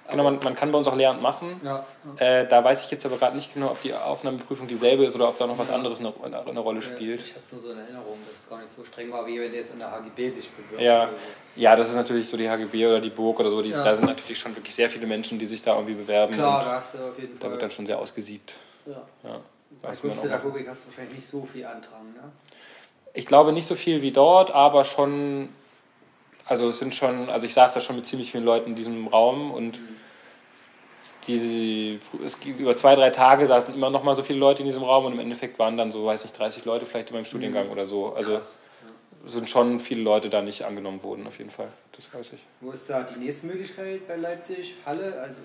Genau, 0.10 0.24
man, 0.24 0.40
man 0.44 0.56
kann 0.56 0.72
bei 0.72 0.78
uns 0.78 0.88
auch 0.88 0.96
Lehramt 0.96 1.22
machen. 1.22 1.62
Ja, 1.64 1.86
ja. 2.20 2.40
Äh, 2.40 2.48
da 2.48 2.64
weiß 2.64 2.84
ich 2.84 2.92
jetzt 2.92 3.06
aber 3.06 3.18
gerade 3.18 3.36
nicht 3.36 3.54
genau, 3.54 3.68
ob 3.68 3.82
die 3.82 3.94
Aufnahmeprüfung 3.94 4.68
dieselbe 4.68 5.06
ist 5.06 5.16
oder 5.16 5.30
ob 5.30 5.38
da 5.38 5.48
noch 5.48 5.58
was 5.58 5.70
ja. 5.70 5.76
anderes 5.76 6.00
eine, 6.00 6.14
eine, 6.24 6.60
Rolle 6.60 6.82
spielt. 6.82 7.22
Ich 7.22 7.32
hatte 7.32 7.42
es 7.44 7.52
nur 7.54 7.62
so 7.62 7.72
in 7.72 7.80
Erinnerung, 7.80 8.18
dass 8.28 8.40
es 8.40 8.50
gar 8.50 8.60
nicht 8.60 8.74
so 8.74 8.84
streng 8.84 9.12
war, 9.12 9.26
wie 9.26 9.40
wenn 9.40 9.52
du 9.52 9.58
jetzt 9.58 9.72
an 9.72 9.80
der 9.80 9.92
HGB 9.92 10.32
dich 10.32 10.50
bewirbst. 10.50 10.84
Ja. 10.84 11.06
So. 11.06 11.62
ja, 11.62 11.76
das 11.76 11.90
ist 11.90 11.96
natürlich 11.96 12.28
so 12.28 12.36
die 12.36 12.50
HGB 12.50 12.88
oder 12.88 13.00
die 13.00 13.10
Burg 13.10 13.40
oder 13.40 13.50
so. 13.50 13.62
Die, 13.62 13.72
Da 13.72 13.96
sind 13.96 14.06
natürlich 14.06 14.40
schon 14.40 14.56
wirklich 14.56 14.76
sehr 14.76 14.90
viele 14.90 15.08
Menschen, 15.08 15.40
die 15.40 15.46
sich 15.46 15.62
da 15.62 15.76
irgendwie 15.76 15.96
bewerben. 15.96 16.34
Klar, 16.34 16.64
da 16.66 16.72
hast 16.74 16.96
du 16.96 16.98
auf 16.98 17.18
jeden 17.18 17.38
Fall. 17.38 17.40
Da 17.40 17.52
wird 17.52 17.62
dann 17.62 17.72
schon 17.72 17.86
sehr 17.86 18.00
ausgesiebt. 18.00 18.54
Ja. 18.86 19.04
ja. 19.24 19.40
Bei 19.82 19.96
Kunstpädagogik 19.96 20.68
hast 20.68 20.84
du 20.84 20.88
wahrscheinlich 20.88 21.16
nicht 21.16 21.28
so 21.28 21.46
viel 21.46 21.66
Andrang, 21.66 22.14
ne? 22.14 22.32
Ich 23.14 23.28
glaube 23.28 23.52
nicht 23.52 23.68
so 23.68 23.76
viel 23.76 24.02
wie 24.02 24.12
dort, 24.12 24.54
aber 24.54 24.84
schon. 24.84 25.50
Also 26.52 26.68
es 26.68 26.80
sind 26.80 26.94
schon, 26.94 27.30
also 27.30 27.46
ich 27.46 27.54
saß 27.54 27.74
da 27.74 27.82
schon 27.82 27.96
mit 27.96 28.06
ziemlich 28.06 28.32
vielen 28.32 28.44
Leuten 28.44 28.72
in 28.72 28.76
diesem 28.76 29.08
Raum 29.08 29.52
und 29.52 29.80
mhm 29.80 30.02
die, 31.28 32.00
es 32.26 32.40
über 32.46 32.76
zwei, 32.76 32.96
drei 32.96 33.10
Tage 33.10 33.46
saßen 33.48 33.74
immer 33.74 33.90
noch 33.90 34.04
mal 34.04 34.16
so 34.16 34.24
viele 34.24 34.40
Leute 34.40 34.62
in 34.62 34.66
diesem 34.66 34.84
Raum 34.84 35.06
und 35.06 35.14
im 35.14 35.20
Endeffekt 35.20 35.60
waren 35.60 35.78
dann 35.78 35.92
so, 35.92 36.06
weiß 36.06 36.26
ich, 36.26 36.34
30 36.34 36.66
Leute 36.66 36.86
vielleicht 36.86 37.10
in 37.10 37.16
meinem 37.16 37.26
Studiengang 37.26 37.68
mhm. 37.68 37.72
oder 37.72 37.86
so. 37.86 38.14
Also 38.14 38.38
Krass. 38.38 38.56
sind 39.26 39.50
schon 39.50 39.80
viele 39.80 40.02
Leute 40.02 40.30
da 40.30 40.42
nicht 40.42 40.64
angenommen 40.64 41.04
worden, 41.04 41.28
auf 41.28 41.38
jeden 41.38 41.50
Fall. 41.50 41.70
Das 41.96 42.14
weiß 42.14 42.34
ich. 42.34 42.40
Wo 42.60 42.72
ist 42.72 42.90
da 42.90 43.04
die 43.04 43.20
nächste 43.20 43.48
Möglichkeit 43.48 44.08
bei 44.08 44.16
Leipzig? 44.16 44.76
Halle? 44.86 45.20
Also, 45.22 45.42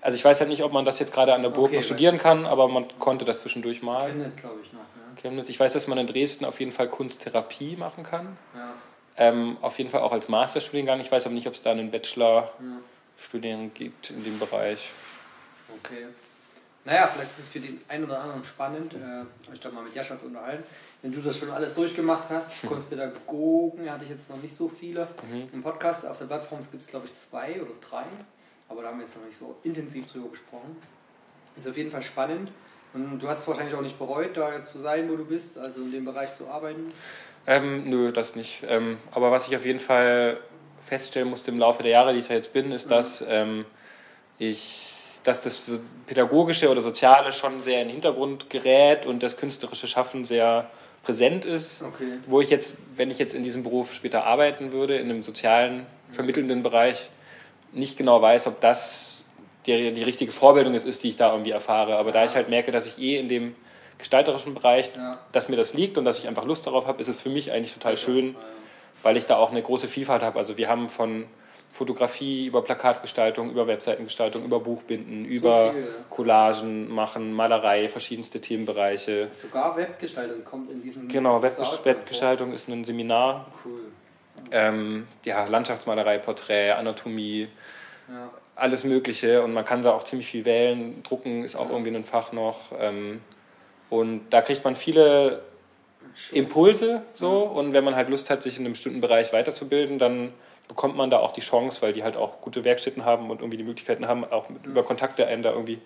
also 0.00 0.16
ich 0.16 0.24
weiß 0.24 0.40
ja 0.40 0.46
nicht, 0.46 0.62
ob 0.62 0.72
man 0.72 0.84
das 0.84 0.98
jetzt 0.98 1.12
gerade 1.12 1.34
an 1.34 1.42
der 1.42 1.50
Burg 1.50 1.68
okay, 1.68 1.76
noch 1.76 1.84
studieren 1.84 2.18
kann, 2.18 2.46
aber 2.46 2.68
man 2.68 2.86
konnte 2.98 3.24
das 3.24 3.40
zwischendurch 3.40 3.82
mal. 3.82 4.08
Chemnitz, 4.08 4.36
glaube 4.36 4.60
ich, 4.64 4.72
noch. 4.72 4.80
Ne? 4.80 5.20
Chemnitz. 5.20 5.48
Ich 5.48 5.60
weiß, 5.60 5.72
dass 5.72 5.86
man 5.86 5.98
in 5.98 6.06
Dresden 6.06 6.44
auf 6.44 6.58
jeden 6.58 6.72
Fall 6.72 6.88
Kunsttherapie 6.88 7.76
machen 7.76 8.02
kann. 8.02 8.36
Ja. 8.54 8.74
Ähm, 9.20 9.58
auf 9.60 9.76
jeden 9.76 9.90
Fall 9.90 10.00
auch 10.00 10.12
als 10.12 10.30
Masterstudiengang. 10.30 10.98
Ich 10.98 11.12
weiß 11.12 11.26
aber 11.26 11.34
nicht, 11.34 11.46
ob 11.46 11.52
es 11.52 11.60
da 11.60 11.72
einen 11.72 11.90
Bachelor-Studiengang 11.90 13.64
ja. 13.66 13.70
gibt 13.74 14.10
in 14.10 14.24
dem 14.24 14.38
Bereich. 14.38 14.92
Okay. 15.76 16.06
Naja, 16.86 17.06
vielleicht 17.06 17.32
ist 17.32 17.38
es 17.40 17.48
für 17.48 17.60
den 17.60 17.82
einen 17.86 18.04
oder 18.04 18.18
anderen 18.22 18.42
spannend, 18.42 18.94
äh, 18.94 19.52
euch 19.52 19.60
da 19.60 19.70
mal 19.70 19.84
mit 19.84 19.94
Jascha 19.94 20.16
zu 20.16 20.26
unterhalten. 20.26 20.64
Wenn 21.02 21.12
du 21.12 21.20
das 21.20 21.36
schon 21.36 21.50
alles 21.50 21.74
durchgemacht 21.74 22.30
hast, 22.30 22.64
mhm. 22.64 22.68
Kunstpädagogen 22.68 23.92
hatte 23.92 24.04
ich 24.04 24.10
jetzt 24.10 24.30
noch 24.30 24.38
nicht 24.38 24.56
so 24.56 24.70
viele. 24.70 25.06
Mhm. 25.30 25.48
Im 25.52 25.62
Podcast 25.62 26.06
auf 26.06 26.16
der 26.16 26.24
Plattform 26.24 26.60
gibt 26.70 26.82
es, 26.82 26.88
glaube 26.88 27.04
ich, 27.04 27.12
zwei 27.12 27.60
oder 27.60 27.74
drei. 27.78 28.04
Aber 28.70 28.80
da 28.80 28.88
haben 28.88 28.96
wir 28.96 29.04
jetzt 29.04 29.18
noch 29.18 29.26
nicht 29.26 29.36
so 29.36 29.54
intensiv 29.64 30.10
drüber 30.10 30.30
gesprochen. 30.30 30.80
Ist 31.56 31.68
auf 31.68 31.76
jeden 31.76 31.90
Fall 31.90 32.02
spannend. 32.02 32.50
Und 32.94 33.20
du 33.20 33.28
hast 33.28 33.40
es 33.40 33.48
wahrscheinlich 33.48 33.74
auch 33.74 33.82
nicht 33.82 33.98
bereut, 33.98 34.36
da 34.36 34.54
jetzt 34.54 34.70
zu 34.70 34.78
sein, 34.78 35.10
wo 35.10 35.16
du 35.16 35.26
bist, 35.26 35.58
also 35.58 35.82
in 35.82 35.92
dem 35.92 36.06
Bereich 36.06 36.34
zu 36.34 36.48
arbeiten? 36.48 36.92
Ähm, 37.50 37.90
nö, 37.90 38.12
das 38.12 38.36
nicht. 38.36 38.62
Ähm, 38.68 38.98
aber 39.10 39.32
was 39.32 39.48
ich 39.48 39.56
auf 39.56 39.66
jeden 39.66 39.80
Fall 39.80 40.38
feststellen 40.82 41.28
musste 41.28 41.50
im 41.50 41.58
Laufe 41.58 41.82
der 41.82 41.90
Jahre, 41.90 42.12
die 42.12 42.20
ich 42.20 42.28
da 42.28 42.34
jetzt 42.34 42.52
bin, 42.52 42.70
ist, 42.70 42.86
mhm. 42.86 42.90
dass 42.90 43.24
ähm, 43.28 43.64
ich 44.38 44.86
dass 45.24 45.40
das 45.42 45.82
Pädagogische 46.06 46.70
oder 46.70 46.80
Soziale 46.80 47.32
schon 47.32 47.60
sehr 47.60 47.82
in 47.82 47.88
den 47.88 47.92
Hintergrund 47.92 48.48
gerät 48.48 49.04
und 49.04 49.22
das 49.22 49.36
künstlerische 49.36 49.86
Schaffen 49.86 50.24
sehr 50.24 50.70
präsent 51.02 51.44
ist. 51.44 51.82
Okay. 51.82 52.18
Wo 52.26 52.40
ich 52.40 52.48
jetzt, 52.48 52.76
wenn 52.96 53.10
ich 53.10 53.18
jetzt 53.18 53.34
in 53.34 53.42
diesem 53.42 53.62
Beruf 53.62 53.92
später 53.92 54.24
arbeiten 54.24 54.72
würde, 54.72 54.96
in 54.96 55.10
einem 55.10 55.22
sozialen, 55.22 55.84
vermittelnden 56.08 56.62
Bereich, 56.62 57.10
nicht 57.72 57.98
genau 57.98 58.22
weiß, 58.22 58.46
ob 58.46 58.60
das 58.60 59.26
die, 59.66 59.92
die 59.92 60.02
richtige 60.02 60.32
Vorbildung 60.32 60.72
ist, 60.72 60.86
ist, 60.86 61.04
die 61.04 61.10
ich 61.10 61.16
da 61.16 61.32
irgendwie 61.32 61.50
erfahre. 61.50 61.96
Aber 61.96 62.12
da 62.12 62.24
ich 62.24 62.34
halt 62.34 62.48
merke, 62.48 62.72
dass 62.72 62.86
ich 62.86 62.98
eh 62.98 63.18
in 63.18 63.28
dem 63.28 63.54
gestalterischen 64.00 64.54
Bereich, 64.54 64.90
ja. 64.96 65.18
dass 65.32 65.48
mir 65.48 65.56
das 65.56 65.74
liegt 65.74 65.96
und 65.96 66.04
dass 66.04 66.18
ich 66.18 66.28
einfach 66.28 66.44
Lust 66.44 66.66
darauf 66.66 66.86
habe, 66.86 67.00
ist 67.00 67.08
es 67.08 67.20
für 67.20 67.30
mich 67.30 67.52
eigentlich 67.52 67.72
total 67.72 67.96
schön, 67.96 68.34
weil 69.02 69.16
ich 69.16 69.26
da 69.26 69.36
auch 69.36 69.50
eine 69.50 69.62
große 69.62 69.88
Vielfalt 69.88 70.22
habe. 70.22 70.38
Also 70.38 70.58
wir 70.58 70.68
haben 70.68 70.88
von 70.88 71.26
Fotografie, 71.72 72.46
über 72.46 72.62
Plakatgestaltung, 72.62 73.50
über 73.50 73.66
Webseitengestaltung, 73.66 74.44
über 74.44 74.58
Buchbinden, 74.60 75.24
so 75.24 75.30
über 75.30 75.72
viel, 75.72 75.88
Collagen 76.10 76.92
machen, 76.92 77.32
Malerei, 77.32 77.88
verschiedenste 77.88 78.40
Themenbereiche. 78.40 79.28
Sogar 79.30 79.76
Webgestaltung 79.76 80.44
kommt 80.44 80.70
in 80.72 80.82
diesem 80.82 81.06
Genau, 81.08 81.40
Web 81.42 81.56
Webgestaltung 81.84 82.52
ist 82.52 82.68
ein 82.68 82.84
Seminar. 82.84 83.46
Cool. 83.64 83.80
Ähm, 84.50 85.06
ja, 85.24 85.44
Landschaftsmalerei, 85.46 86.18
Porträt, 86.18 86.72
Anatomie, 86.72 87.48
ja. 88.08 88.30
alles 88.56 88.82
Mögliche. 88.82 89.42
Und 89.42 89.52
man 89.52 89.64
kann 89.64 89.82
da 89.82 89.92
auch 89.92 90.02
ziemlich 90.02 90.26
viel 90.26 90.44
wählen. 90.44 91.02
Drucken 91.04 91.44
ist 91.44 91.54
auch 91.54 91.66
ja. 91.66 91.72
irgendwie 91.72 91.94
ein 91.94 92.04
Fach 92.04 92.32
noch. 92.32 92.72
Ähm, 92.80 93.20
und 93.90 94.30
da 94.30 94.40
kriegt 94.40 94.64
man 94.64 94.74
viele 94.74 95.42
Impulse 96.32 97.02
so. 97.14 97.44
Ja. 97.44 97.50
Und 97.50 97.72
wenn 97.72 97.84
man 97.84 97.96
halt 97.96 98.08
Lust 98.08 98.30
hat, 98.30 98.42
sich 98.42 98.58
in 98.58 98.64
einem 98.64 98.72
bestimmten 98.72 99.00
Bereich 99.00 99.32
weiterzubilden, 99.32 99.98
dann 99.98 100.32
bekommt 100.68 100.96
man 100.96 101.10
da 101.10 101.18
auch 101.18 101.32
die 101.32 101.40
Chance, 101.40 101.82
weil 101.82 101.92
die 101.92 102.04
halt 102.04 102.16
auch 102.16 102.40
gute 102.40 102.64
Werkstätten 102.64 103.04
haben 103.04 103.30
und 103.30 103.40
irgendwie 103.40 103.56
die 103.56 103.64
Möglichkeiten 103.64 104.06
haben, 104.06 104.24
auch 104.24 104.48
mit, 104.48 104.64
über 104.64 104.84
Kontakte 104.84 105.26
einen 105.26 105.42
da 105.42 105.50
irgendwie 105.50 105.80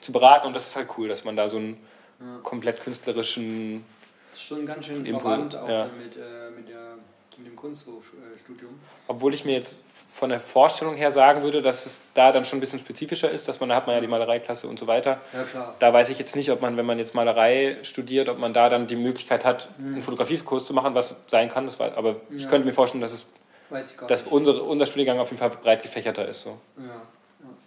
zu 0.00 0.12
beraten. 0.12 0.46
Und 0.46 0.54
das 0.54 0.66
ist 0.66 0.76
halt 0.76 0.88
cool, 0.96 1.08
dass 1.08 1.24
man 1.24 1.36
da 1.36 1.48
so 1.48 1.58
einen 1.58 1.76
ja. 2.18 2.38
komplett 2.42 2.80
künstlerischen. 2.80 3.84
Das 4.30 4.40
ist 4.40 4.48
schon 4.48 4.64
ganz 4.64 4.86
schön 4.86 5.04
Input, 5.04 5.22
verwandt 5.22 5.54
auch 5.54 5.68
ja. 5.68 5.90
mit, 5.98 6.16
äh, 6.16 6.50
mit, 6.56 6.68
der, 6.68 6.96
mit 7.42 7.52
dem 7.52 7.56
Kunststudium. 7.56 8.78
Obwohl 9.06 9.34
ich 9.34 9.44
mir 9.44 9.52
jetzt 9.52 9.82
von 10.08 10.28
der 10.28 10.40
Vorstellung 10.40 10.96
her 10.96 11.10
sagen 11.10 11.42
würde, 11.42 11.62
dass 11.62 11.86
es 11.86 12.02
da 12.14 12.32
dann 12.32 12.44
schon 12.44 12.58
ein 12.58 12.60
bisschen 12.60 12.78
spezifischer 12.78 13.30
ist, 13.30 13.48
dass 13.48 13.60
man, 13.60 13.68
da 13.68 13.76
hat 13.76 13.86
man 13.86 13.94
ja 13.94 14.00
die 14.00 14.06
Malereiklasse 14.06 14.66
und 14.66 14.78
so 14.78 14.86
weiter. 14.86 15.20
Ja, 15.32 15.44
klar. 15.44 15.74
Da 15.78 15.92
weiß 15.92 16.08
ich 16.10 16.18
jetzt 16.18 16.36
nicht, 16.36 16.50
ob 16.50 16.60
man, 16.60 16.76
wenn 16.76 16.86
man 16.86 16.98
jetzt 16.98 17.14
Malerei 17.14 17.76
studiert, 17.82 18.28
ob 18.28 18.38
man 18.38 18.52
da 18.52 18.68
dann 18.68 18.86
die 18.86 18.96
Möglichkeit 18.96 19.44
hat, 19.44 19.68
mhm. 19.78 19.94
einen 19.94 20.02
Fotografiekurs 20.02 20.66
zu 20.66 20.74
machen, 20.74 20.94
was 20.94 21.14
sein 21.26 21.48
kann. 21.48 21.66
Das 21.66 21.78
war, 21.78 21.96
aber 21.96 22.10
ja. 22.10 22.16
ich 22.36 22.48
könnte 22.48 22.66
mir 22.66 22.72
vorstellen, 22.72 23.00
dass 23.00 23.12
es 23.12 23.26
dass 23.70 24.24
nicht. 24.24 24.32
Unsere, 24.32 24.62
unser 24.62 24.86
Studiengang 24.86 25.18
auf 25.20 25.30
jeden 25.30 25.38
Fall 25.38 25.50
breit 25.50 25.82
gefächerter 25.82 26.26
ist. 26.28 26.42
So. 26.42 26.58
Ja, 26.76 26.84
ja, 26.84 26.90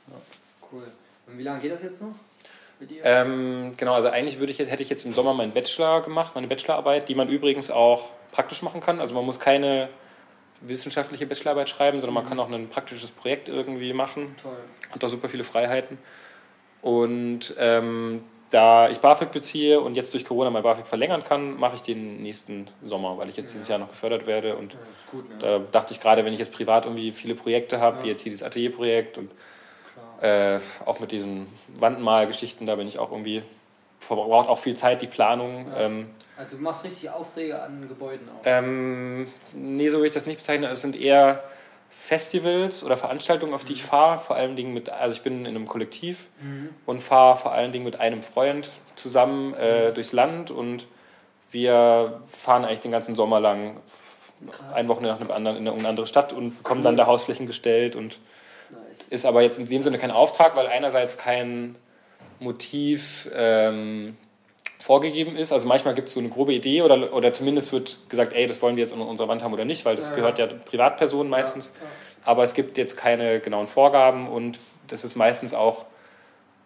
ja. 0.08 0.14
cool. 0.72 0.84
Und 1.28 1.38
wie 1.38 1.44
lange 1.44 1.60
geht 1.62 1.72
das 1.72 1.82
jetzt 1.82 2.02
noch? 2.02 2.14
Ähm, 3.04 3.74
genau, 3.78 3.94
also 3.94 4.10
eigentlich 4.10 4.40
würde 4.40 4.52
ich, 4.52 4.60
hätte 4.60 4.84
ich 4.84 4.90
jetzt 4.90 5.06
im 5.06 5.14
Sommer 5.14 5.34
meinen 5.34 5.54
Bachelor 5.54 6.02
gemacht, 6.02 6.36
meine 6.36 6.48
Bachelorarbeit, 6.48 7.08
die 7.08 7.16
man 7.16 7.30
übrigens 7.30 7.72
auch 7.72 8.10
praktisch 8.34 8.62
machen 8.62 8.82
kann. 8.82 9.00
Also 9.00 9.16
man 9.16 9.26
muss 9.26 9.40
keine 9.40 9.90
wissenschaftliche 10.62 11.26
Bachelorarbeit 11.26 11.70
schreiben, 11.70 12.00
sondern 12.00 12.16
man 12.16 12.26
kann 12.26 12.40
auch 12.40 12.50
ein 12.50 12.70
praktisches 12.70 13.12
Projekt 13.12 13.48
irgendwie 13.48 13.94
machen. 13.94 14.36
Toll. 14.42 14.58
Hat 14.92 15.02
da 15.02 15.08
super 15.08 15.30
viele 15.30 15.44
Freiheiten. 15.44 15.98
Und 16.82 17.56
ähm, 17.58 18.24
da 18.50 18.90
ich 18.90 19.00
BAföG 19.00 19.32
beziehe 19.32 19.80
und 19.80 19.96
jetzt 19.96 20.14
durch 20.14 20.26
Corona 20.26 20.50
mein 20.50 20.62
BAföG 20.62 20.86
verlängern 20.86 21.24
kann, 21.24 21.58
mache 21.58 21.76
ich 21.76 21.82
den 21.82 22.22
nächsten 22.22 22.68
Sommer, 22.84 23.18
weil 23.18 23.30
ich 23.30 23.36
jetzt 23.36 23.54
dieses 23.54 23.68
Jahr 23.68 23.80
noch 23.80 23.90
gefördert 23.90 24.28
werde. 24.28 24.56
Und 24.56 24.74
Ja, 24.74 24.80
gut, 25.12 25.30
ne? 25.30 25.36
da 25.40 25.60
dachte 25.60 25.94
ich 25.94 26.00
gerade, 26.00 26.24
wenn 26.24 26.34
ich 26.34 26.40
jetzt 26.40 26.52
privat 26.52 26.86
irgendwie 26.86 27.12
viele 27.12 27.36
Projekte 27.36 27.80
habe, 27.80 28.04
wie 28.04 28.10
jetzt 28.10 28.22
hier 28.22 28.32
dieses 28.32 28.46
Atelierprojekt 28.46 29.18
und 29.18 29.32
äh, 30.22 30.60
auch 30.86 31.00
mit 31.00 31.12
diesen 31.12 31.48
Wandmalgeschichten, 31.80 32.68
da 32.68 32.76
bin 32.76 32.88
ich 32.88 33.00
auch 33.00 33.12
irgendwie, 33.12 33.42
verbraucht 34.04 34.50
auch 34.50 34.60
viel 34.60 34.76
Zeit, 34.76 35.02
die 35.02 35.08
Planung. 35.08 35.68
Ja. 35.72 35.82
Ähm, 35.82 36.10
Also 36.38 36.56
du 36.58 36.62
machst 36.64 36.84
richtig 36.84 37.10
Aufträge 37.10 37.62
an 37.62 37.88
Gebäuden 37.88 38.28
auch. 38.30 38.42
ähm, 38.46 39.28
nee, 39.54 39.90
so 39.90 39.98
würde 39.98 40.08
ich 40.08 40.14
das 40.14 40.26
nicht 40.26 40.38
bezeichnen. 40.38 40.70
Es 40.72 40.82
sind 40.82 40.96
eher 41.00 41.44
Festivals 41.90 42.84
oder 42.84 42.98
Veranstaltungen, 42.98 43.54
auf 43.54 43.64
die 43.64 43.74
ich 43.74 43.84
fahre. 43.84 44.20
Vor 44.20 44.36
allen 44.36 44.56
Dingen 44.56 44.74
mit, 44.74 44.90
also 44.90 45.16
ich 45.16 45.22
bin 45.22 45.42
in 45.46 45.56
einem 45.56 45.68
Kollektiv 45.68 46.28
Mhm. 46.42 46.70
und 46.86 47.02
fahre 47.02 47.36
vor 47.38 47.52
allen 47.52 47.72
Dingen 47.72 47.86
mit 47.86 48.00
einem 48.00 48.22
Freund 48.24 48.70
zusammen 48.96 49.54
äh, 49.54 49.92
durchs 49.94 50.12
Land 50.12 50.52
und 50.52 50.88
wir 51.52 52.20
fahren 52.26 52.66
eigentlich 52.66 52.80
den 52.82 52.92
ganzen 52.92 53.16
Sommer 53.16 53.40
lang 53.40 53.78
Krass. 54.50 54.74
ein 54.74 54.88
Wochenende 54.90 55.14
nach 55.14 55.22
einem 55.22 55.32
anderen 55.32 55.58
in 55.58 55.68
eine 55.70 55.88
andere 55.88 56.08
Stadt 56.08 56.34
und 56.34 56.58
bekommen 56.58 56.84
dann 56.84 56.98
da 56.98 57.06
Hausflächen 57.06 57.46
gestellt 57.46 57.96
und 57.96 58.20
Nice. 58.72 59.08
ist 59.10 59.26
aber 59.26 59.44
jetzt 59.44 59.60
in 59.60 59.66
dem 59.68 59.82
Sinne 59.84 60.00
kein 60.00 60.10
Auftrag, 60.12 60.56
weil 60.56 60.66
einerseits 60.68 61.18
kein 61.18 61.76
Motiv 62.44 63.30
ähm, 63.36 64.16
vorgegeben 64.80 65.36
ist. 65.36 65.52
Also 65.52 65.68
manchmal 65.68 65.94
gibt 65.94 66.10
es 66.10 66.14
so 66.14 66.20
eine 66.20 66.30
grobe 66.30 66.54
Idee 66.54 66.82
oder, 66.82 67.14
oder 67.14 67.34
zumindest 67.34 67.72
wird 67.72 68.00
gesagt, 68.10 68.34
ey, 68.34 68.48
das 68.48 68.62
wollen 68.62 68.76
wir 68.76 68.84
jetzt 68.84 68.94
an 68.94 69.02
unserer 69.02 69.30
Wand 69.30 69.42
haben 69.42 69.54
oder 69.54 69.66
nicht, 69.66 69.86
weil 69.86 69.96
das 69.96 70.10
Ja, 70.10 70.16
gehört 70.16 70.40
ja 70.40 70.48
Privatpersonen 70.48 71.30
meistens. 71.30 71.74
Ja, 71.74 71.88
Aber 72.32 72.44
es 72.44 72.54
gibt 72.54 72.78
jetzt 72.78 72.98
keine 72.98 73.40
genauen 73.40 73.68
Vorgaben 73.68 74.28
und 74.28 74.60
das 74.88 75.04
ist 75.04 75.16
meistens 75.16 75.54
auch 75.54 75.86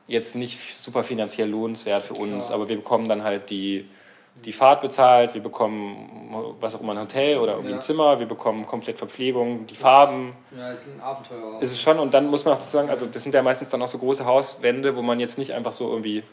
jetzt 0.08 0.36
nicht 0.36 0.60
super 0.76 1.04
finanziell 1.04 1.50
lohnenswert 1.50 2.02
für 2.04 2.14
uns. 2.14 2.48
Klar. 2.48 2.56
Aber 2.56 2.70
wir 2.70 2.78
bekommen 2.78 3.08
dann 3.08 3.24
halt 3.24 3.50
die, 3.50 3.86
die 4.46 4.52
Fahrt 4.54 4.82
bezahlt, 4.82 5.34
wir 5.34 5.42
bekommen 5.42 6.56
was 6.60 6.76
auch 6.76 6.82
immer 6.82 6.94
ein 6.94 7.00
Hotel 7.00 7.38
oder 7.38 7.54
irgendwie 7.54 7.72
Ja. 7.72 7.78
ein 7.78 7.82
Zimmer, 7.82 8.20
wir 8.20 8.28
bekommen 8.28 8.66
komplett 8.66 8.98
Verpflegung, 8.98 9.66
die 9.68 9.76
Farben. 9.76 10.34
ja, 10.58 10.70
das 10.74 10.80
ist 10.80 10.88
ein 10.96 11.02
Abenteuer. 11.02 11.62
Ist 11.62 11.72
es 11.72 11.82
schon 11.82 12.00
und 12.00 12.14
dann 12.14 12.28
muss 12.28 12.46
man 12.46 12.54
auch 12.54 12.60
sagen, 12.62 12.90
also 12.90 13.06
das 13.06 13.24
sind 13.24 13.34
ja 13.36 13.42
meistens 13.42 13.70
dann 13.70 13.82
auch 13.82 13.88
so 13.88 13.98
große 13.98 14.26
Hauswände, 14.26 14.96
wo 14.96 15.02
man 15.02 15.20
jetzt 15.20 15.38
nicht 15.38 15.54
einfach 15.54 15.74
so 15.74 15.90
irgendwie 15.90 16.24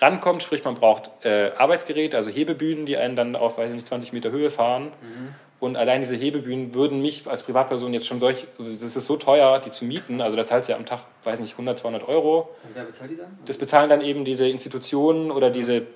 rankommt, 0.00 0.42
sprich 0.42 0.64
man 0.64 0.74
braucht 0.74 1.10
äh, 1.24 1.50
Arbeitsgeräte, 1.56 2.16
also 2.16 2.30
Hebebühnen, 2.30 2.84
die 2.86 2.96
einen 2.98 3.16
dann 3.16 3.34
auf, 3.36 3.56
weiß 3.58 3.70
ich 3.70 3.74
nicht, 3.76 3.86
20 3.86 4.12
Meter 4.12 4.30
Höhe 4.30 4.50
fahren. 4.50 4.92
Und 5.58 5.76
allein 5.76 6.02
diese 6.02 6.16
Hebebühnen 6.16 6.74
würden 6.74 7.00
mich 7.00 7.26
als 7.26 7.42
Privatperson 7.44 7.94
jetzt 7.94 8.06
schon 8.06 8.20
solch, 8.20 8.46
das 8.58 8.82
ist 8.82 9.06
so 9.06 9.16
teuer, 9.16 9.58
die 9.58 9.70
zu 9.70 9.86
mieten, 9.86 10.20
also 10.20 10.36
da 10.36 10.44
zahlst 10.44 10.68
du 10.68 10.72
ja 10.72 10.78
am 10.78 10.84
Tag, 10.84 11.00
weiß 11.24 11.40
nicht, 11.40 11.52
100, 11.52 11.78
200 11.78 12.06
Euro. 12.08 12.50
Und 12.62 12.74
wer 12.74 12.84
bezahlt 12.84 13.10
die 13.10 13.16
dann? 13.16 13.38
Das 13.46 13.56
bezahlen 13.56 13.88
dann 13.88 14.02
eben 14.02 14.26
diese 14.26 14.46
Institutionen 14.46 15.30
oder 15.30 15.48
diese 15.48 15.86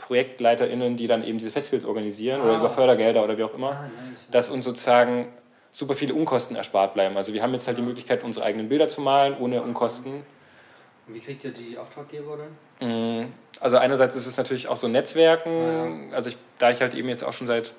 ProjektleiterInnen, 0.00 0.96
die 0.96 1.06
dann 1.06 1.22
eben 1.24 1.38
diese 1.38 1.50
Festivals 1.50 1.84
organisieren 1.84 2.40
oder 2.42 2.54
Ah. 2.54 2.58
über 2.58 2.70
Fördergelder 2.70 3.22
oder 3.22 3.36
wie 3.38 3.44
auch 3.44 3.54
immer 3.54 3.70
Ah, 3.72 3.82
nice. 4.10 4.26
dass 4.30 4.48
uns 4.48 4.64
sozusagen 4.64 5.28
super 5.72 5.94
viele 5.94 6.14
Unkosten 6.14 6.56
erspart 6.56 6.94
bleiben. 6.94 7.16
Also 7.16 7.32
wir 7.32 7.42
haben 7.42 7.52
jetzt 7.52 7.66
halt 7.68 7.78
die 7.78 7.82
Möglichkeit, 7.82 8.24
unsere 8.24 8.44
eigenen 8.44 8.68
Bilder 8.68 8.88
zu 8.88 9.00
malen, 9.00 9.36
ohne 9.38 9.62
Unkosten. 9.62 10.22
Und 11.06 11.14
wie 11.14 11.20
kriegt 11.20 11.44
ihr 11.44 11.52
die 11.52 11.78
Auftraggeber 11.78 12.38
dann? 12.80 13.22
Mm, 13.22 13.32
Also 13.60 13.76
einerseits 13.76 14.16
ist 14.16 14.26
es 14.26 14.36
natürlich 14.36 14.68
auch 14.68 14.76
so 14.76 14.88
Netzwerken. 14.88 16.10
Also 16.14 16.30
ich, 16.30 16.36
da 16.58 16.70
ich 16.70 16.80
halt 16.80 16.94
eben 16.94 17.08
jetzt 17.08 17.22
auch 17.22 17.32
schon 17.32 17.46
seit 17.46 17.74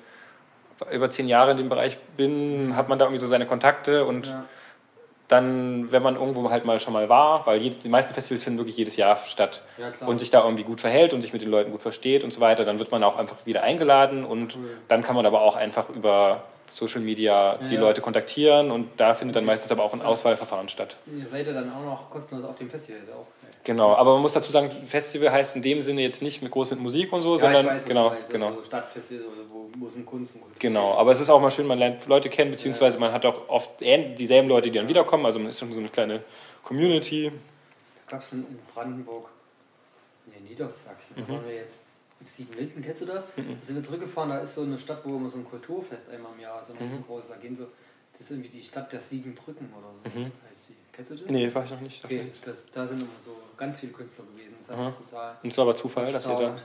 über 0.92 1.10
zehn 1.10 1.28
Jahren 1.28 1.50
in 1.50 1.56
dem 1.58 1.68
Bereich 1.68 1.98
bin, 2.16 2.74
hat 2.76 2.88
man 2.88 2.98
da 2.98 3.04
irgendwie 3.06 3.20
so 3.20 3.26
seine 3.26 3.46
Kontakte 3.46 4.04
und 4.04 4.26
Ja. 4.26 4.44
Dann, 5.32 5.90
wenn 5.90 6.02
man 6.02 6.16
irgendwo 6.16 6.50
halt 6.50 6.64
mal 6.64 6.78
schon 6.78 6.92
mal 6.92 7.08
war, 7.08 7.46
weil 7.46 7.58
die 7.60 7.88
meisten 7.88 8.12
Festivals 8.12 8.44
finden 8.44 8.58
wirklich 8.58 8.76
jedes 8.76 8.96
Jahr 8.96 9.16
statt 9.16 9.62
Ja, 9.78 10.06
und 10.06 10.18
sich 10.18 10.30
da 10.30 10.44
irgendwie 10.44 10.64
gut 10.64 10.80
verhält 10.80 11.14
und 11.14 11.20
sich 11.22 11.32
mit 11.32 11.42
den 11.42 11.50
Leuten 11.50 11.70
gut 11.70 11.82
versteht 11.82 12.22
und 12.24 12.32
so 12.32 12.40
weiter, 12.40 12.64
dann 12.64 12.78
wird 12.78 12.90
man 12.90 13.02
auch 13.02 13.16
einfach 13.16 13.46
wieder 13.46 13.62
eingeladen 13.62 14.24
und 14.24 14.54
Cool. 14.54 14.70
dann 14.88 15.02
kann 15.02 15.16
man 15.16 15.24
aber 15.26 15.40
auch 15.40 15.56
einfach 15.56 15.88
über 15.88 16.42
Social 16.76 17.00
Media 17.00 17.58
die 17.70 17.74
Ja. 17.74 17.80
Leute 17.80 18.00
kontaktieren 18.00 18.70
und 18.70 18.88
da 18.96 19.14
findet 19.14 19.36
dann 19.36 19.44
meistens 19.44 19.70
aber 19.72 19.82
auch 19.84 19.92
ein 19.92 20.02
Auswahlverfahren 20.02 20.68
statt. 20.68 20.96
Ihr 21.06 21.26
seid 21.26 21.46
ja 21.46 21.52
dann 21.52 21.72
auch 21.72 21.84
noch 21.84 22.10
kostenlos 22.10 22.44
auf 22.44 22.56
dem 22.56 22.70
Festival 22.70 23.00
auch. 23.14 23.26
Genau, 23.64 23.94
aber 23.94 24.14
man 24.14 24.22
muss 24.22 24.32
dazu 24.32 24.50
sagen, 24.50 24.70
Festival 24.72 25.30
heißt 25.30 25.54
in 25.54 25.62
dem 25.62 25.80
Sinne 25.80 26.02
jetzt 26.02 26.20
nicht 26.20 26.42
mit 26.42 26.50
groß 26.50 26.70
mit 26.70 26.80
Musik 26.80 27.12
und 27.12 27.22
so, 27.22 27.34
Ja, 27.34 27.38
sondern 27.42 27.66
weiß, 27.66 27.84
genau, 27.84 28.08
meinst, 28.10 28.30
genau. 28.32 28.48
Also 28.48 28.64
Stadtfestival, 28.64 29.24
oder 29.26 29.42
wo, 29.52 29.70
wo 29.78 29.86
es 29.86 29.94
um 29.94 30.04
Kunst 30.04 30.34
und 30.34 30.40
Kultur 30.40 30.58
Genau, 30.58 30.94
aber 30.94 31.12
es 31.12 31.20
ist 31.20 31.30
auch 31.30 31.40
mal 31.40 31.50
schön, 31.50 31.68
man 31.68 31.78
lernt 31.78 32.04
Leute 32.08 32.28
kennen, 32.28 32.50
beziehungsweise 32.50 32.98
man 32.98 33.12
hat 33.12 33.24
auch 33.24 33.48
oft 33.48 33.70
dieselben 33.80 34.48
Leute, 34.48 34.68
die 34.70 34.78
dann 34.78 34.88
wiederkommen, 34.88 35.24
also 35.26 35.38
man 35.38 35.50
ist 35.50 35.60
schon 35.60 35.72
so 35.72 35.78
eine 35.78 35.88
kleine 35.90 36.24
Community. 36.64 37.30
Da 38.08 38.16
gab 38.16 38.22
es 38.22 38.32
in 38.32 38.44
Brandenburg, 38.74 39.28
nee, 40.26 40.40
Niedersachsen, 40.48 41.14
Mhm. 41.16 41.26
da 41.28 41.32
waren 41.34 41.46
wir 41.46 41.54
jetzt 41.54 41.86
in 42.22 42.26
Siebenlinden, 42.26 42.82
kennst 42.82 43.02
du 43.02 43.06
das? 43.06 43.26
Da 43.36 43.42
sind 43.66 43.76
wir 43.76 43.82
zurückgefahren, 43.84 44.30
da 44.30 44.38
ist 44.38 44.54
so 44.54 44.62
eine 44.62 44.78
Stadt, 44.78 45.02
wo 45.04 45.16
immer 45.16 45.28
so 45.28 45.38
ein 45.38 45.44
Kulturfest 45.44 46.08
einmal 46.10 46.32
im 46.34 46.40
Jahr, 46.40 46.62
so 46.62 46.72
ein 46.72 46.78
Mhm. 46.78 46.84
riesengroßes, 46.84 47.30
da 47.30 47.36
gehen 47.36 47.56
so, 47.56 47.66
das 48.12 48.22
ist 48.22 48.30
irgendwie 48.30 48.48
die 48.48 48.62
Stadt 48.62 48.92
der 48.92 49.00
Siebenbrücken 49.00 49.68
oder 49.72 49.92
so, 49.92 50.18
Mhm. 50.20 50.30
heißt 50.50 50.68
die. 50.70 50.74
Kennst 50.92 51.10
du 51.10 51.16
das? 51.16 51.26
Nee, 51.28 51.52
war 51.54 51.64
ich 51.64 51.70
noch 51.70 51.80
nicht. 51.80 52.04
Okay, 52.04 52.30
das, 52.44 52.66
da 52.66 52.86
sind 52.86 53.00
immer 53.00 53.10
so 53.24 53.36
ganz 53.56 53.80
viele 53.80 53.92
Künstler 53.92 54.24
gewesen, 54.26 54.54
das 54.58 54.68
mich 54.78 54.94
total 54.94 55.36
Und 55.42 55.50
es 55.50 55.58
war 55.58 55.64
aber 55.64 55.74
Zufall, 55.74 56.12
dass 56.12 56.26
ihr 56.26 56.36
da. 56.36 56.56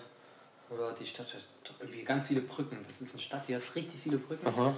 Oder 0.70 0.92
die 0.94 1.06
Stadt 1.06 1.34
hat 1.34 1.42
irgendwie 1.80 2.04
ganz 2.04 2.28
viele 2.28 2.42
Brücken. 2.42 2.78
Das 2.86 3.00
ist 3.02 3.10
eine 3.12 3.22
Stadt, 3.22 3.48
die 3.48 3.56
hat 3.56 3.62
richtig 3.76 4.02
viele 4.04 4.18
Brücken. 4.18 4.46
Aha. 4.48 4.76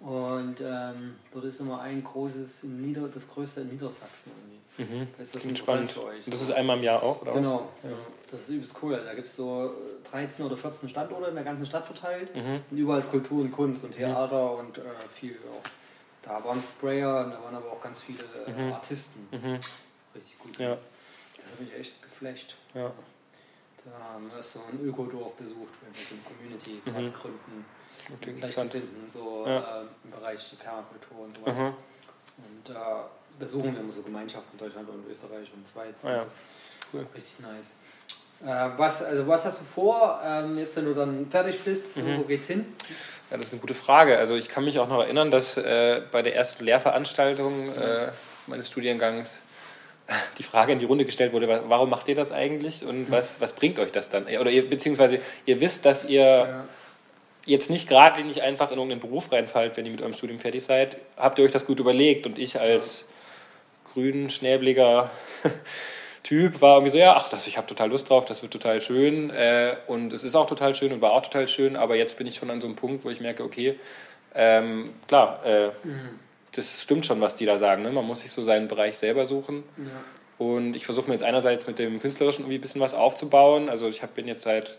Und 0.00 0.60
ähm, 0.60 1.16
dort 1.32 1.44
ist 1.46 1.60
immer 1.60 1.80
ein 1.80 2.04
großes, 2.04 2.64
in 2.64 2.82
Nieder 2.82 3.08
das 3.08 3.28
größte 3.28 3.62
in 3.62 3.70
Niedersachsen 3.70 4.30
irgendwie. 4.30 4.60
Mhm. 4.78 5.06
Das 5.18 5.28
ist 5.28 5.40
Klingt 5.40 5.58
interessant 5.58 5.90
spannend. 5.90 5.92
für 5.92 6.04
euch. 6.04 6.24
Das 6.26 6.40
ist 6.40 6.50
einmal 6.50 6.76
im 6.78 6.82
Jahr 6.82 7.02
auch, 7.02 7.22
oder 7.22 7.32
Genau, 7.32 7.68
ja. 7.82 7.90
das 8.30 8.40
ist 8.40 8.48
übelst 8.48 8.74
cool. 8.82 9.00
Da 9.04 9.14
gibt 9.14 9.28
es 9.28 9.36
so 9.36 9.66
äh, 10.04 10.08
13 10.10 10.44
oder 10.44 10.56
14 10.56 10.88
Standorte 10.88 11.28
in 11.28 11.34
der 11.36 11.44
ganzen 11.44 11.64
Stadt 11.66 11.86
verteilt. 11.86 12.34
Mhm. 12.34 12.60
Und 12.70 12.76
überall 12.78 12.98
ist 12.98 13.10
Kultur 13.10 13.42
und 13.42 13.52
Kunst 13.52 13.84
und 13.84 13.92
Theater 13.92 14.56
und 14.58 14.78
äh, 14.78 14.82
viel 15.12 15.36
auch. 15.52 15.68
Da 16.22 16.42
waren 16.42 16.60
Sprayer 16.60 17.24
und 17.26 17.32
da 17.32 17.42
waren 17.42 17.54
aber 17.54 17.70
auch 17.72 17.80
ganz 17.80 18.00
viele 18.00 18.24
äh, 18.46 18.50
Mhm. 18.50 18.72
Artisten. 18.72 19.28
Mhm. 19.30 19.54
Richtig 20.14 20.38
gut. 20.38 20.58
Ja. 20.58 20.70
Das 21.36 21.44
hat 21.46 21.60
mich 21.60 21.74
echt 21.74 22.02
geflasht. 22.02 22.56
Ja. 22.74 22.90
Da 23.84 23.90
haben 24.14 24.30
wir 24.34 24.42
so 24.42 24.60
ein 24.72 24.80
Ökodorf 24.84 25.34
besucht, 25.34 25.68
wenn 25.82 25.94
wir 25.94 26.02
so 26.02 26.14
eine 26.14 26.22
Community 26.24 26.80
Mhm. 26.84 26.90
gerade 26.90 27.10
gründen. 27.10 27.64
Klingt. 28.20 28.38
Gleichgesinnten, 28.38 29.08
so 29.08 29.44
Ja. 29.46 29.82
äh, 29.82 29.84
im 30.04 30.10
Bereich 30.10 30.50
der 30.50 30.56
Permakultur 30.56 31.20
und 31.20 31.34
so 31.34 31.42
weiter. 31.42 31.54
Mhm. 31.70 31.74
Und 32.38 32.68
da 32.74 33.08
besuchen 33.38 33.72
wir 33.74 33.80
immer 33.80 33.92
so 33.92 34.02
Gemeinschaften 34.02 34.50
in 34.52 34.58
Deutschland 34.58 34.88
und 34.88 35.10
Österreich 35.10 35.48
und 35.54 35.64
Schweiz. 35.72 36.04
Ah 36.04 36.10
ja. 36.12 36.26
Cool. 36.92 37.06
Richtig 37.14 37.40
nice. 37.40 37.72
Äh, 38.44 38.78
was, 38.78 39.02
also 39.02 39.26
was 39.26 39.44
hast 39.44 39.60
du 39.60 39.64
vor, 39.64 40.20
ähm, 40.24 40.58
jetzt 40.58 40.76
wenn 40.76 40.84
du 40.84 40.94
dann 40.94 41.26
fertig 41.30 41.58
bist? 41.60 41.96
Mhm. 41.96 42.18
wo 42.18 42.22
geht's 42.22 42.46
hin? 42.48 42.66
Ja, 43.30 43.36
das 43.36 43.46
ist 43.46 43.52
eine 43.52 43.60
gute 43.60 43.74
Frage. 43.74 44.18
Also 44.18 44.34
ich 44.36 44.48
kann 44.48 44.64
mich 44.64 44.78
auch 44.78 44.88
noch 44.88 45.00
erinnern, 45.00 45.30
dass 45.30 45.56
äh, 45.56 46.02
bei 46.10 46.22
der 46.22 46.34
ersten 46.36 46.64
Lehrveranstaltung 46.64 47.70
äh, 47.70 48.08
meines 48.46 48.68
Studiengangs 48.68 49.42
die 50.38 50.42
Frage 50.42 50.72
in 50.72 50.78
die 50.78 50.84
Runde 50.84 51.04
gestellt 51.06 51.32
wurde, 51.32 51.48
wa- 51.48 51.62
warum 51.68 51.88
macht 51.90 52.08
ihr 52.08 52.14
das 52.14 52.32
eigentlich 52.32 52.84
und 52.84 53.10
was, 53.10 53.40
was 53.40 53.54
bringt 53.54 53.78
euch 53.78 53.92
das 53.92 54.10
dann? 54.10 54.24
Oder 54.26 54.50
ihr, 54.50 54.68
beziehungsweise 54.68 55.18
ihr 55.46 55.60
wisst, 55.60 55.86
dass 55.86 56.04
ihr 56.04 56.20
Ja. 56.20 56.64
jetzt 57.46 57.70
nicht 57.70 57.88
geradlinig 57.88 58.42
einfach 58.42 58.70
in 58.70 58.76
irgendeinen 58.76 59.00
Beruf 59.00 59.32
reinfallt, 59.32 59.76
wenn 59.78 59.86
ihr 59.86 59.92
mit 59.92 60.02
eurem 60.02 60.12
Studium 60.14 60.38
fertig 60.38 60.62
seid. 60.62 60.98
Habt 61.16 61.38
ihr 61.38 61.44
euch 61.46 61.52
das 61.52 61.64
gut 61.66 61.80
überlegt? 61.80 62.26
Und 62.26 62.38
ich 62.38 62.60
als 62.60 63.06
grün, 63.94 64.30
schnäbliger 64.30 65.10
Typ 66.24 66.62
war 66.62 66.76
irgendwie 66.76 66.90
so, 66.90 66.96
ja, 66.96 67.16
ach, 67.16 67.28
das, 67.28 67.46
ich 67.46 67.58
habe 67.58 67.66
total 67.66 67.90
Lust 67.90 68.08
drauf, 68.08 68.24
das 68.24 68.40
wird 68.40 68.50
total 68.50 68.80
schön. 68.80 69.28
Äh, 69.28 69.76
und 69.86 70.10
es 70.10 70.24
ist 70.24 70.34
auch 70.34 70.46
total 70.46 70.74
schön 70.74 70.90
und 70.92 71.02
war 71.02 71.12
auch 71.12 71.20
total 71.20 71.46
schön, 71.48 71.76
aber 71.76 71.96
jetzt 71.96 72.16
bin 72.16 72.26
ich 72.26 72.36
schon 72.36 72.50
an 72.50 72.62
so 72.62 72.66
einem 72.66 72.76
Punkt, 72.76 73.04
wo 73.04 73.10
ich 73.10 73.20
merke, 73.20 73.44
okay, 73.44 73.78
ähm, 74.34 74.94
klar, 75.06 75.44
äh, 75.44 75.68
das 76.52 76.82
stimmt 76.82 77.04
schon, 77.04 77.20
was 77.20 77.34
die 77.34 77.44
da 77.44 77.58
sagen. 77.58 77.82
Ne? 77.82 77.92
Man 77.92 78.06
muss 78.06 78.20
sich 78.20 78.32
so 78.32 78.42
seinen 78.42 78.68
Bereich 78.68 78.96
selber 78.96 79.26
suchen. 79.26 79.64
Ja. 79.76 79.84
Und 80.46 80.74
ich 80.74 80.86
versuche 80.86 81.08
mir 81.08 81.12
jetzt 81.12 81.24
einerseits 81.24 81.66
mit 81.66 81.78
dem 81.78 82.00
Künstlerischen 82.00 82.42
irgendwie 82.42 82.56
ein 82.56 82.62
bisschen 82.62 82.80
was 82.80 82.94
aufzubauen. 82.94 83.68
Also 83.68 83.86
ich 83.88 84.02
hab, 84.02 84.14
bin 84.14 84.26
jetzt 84.26 84.42
seit, 84.42 84.78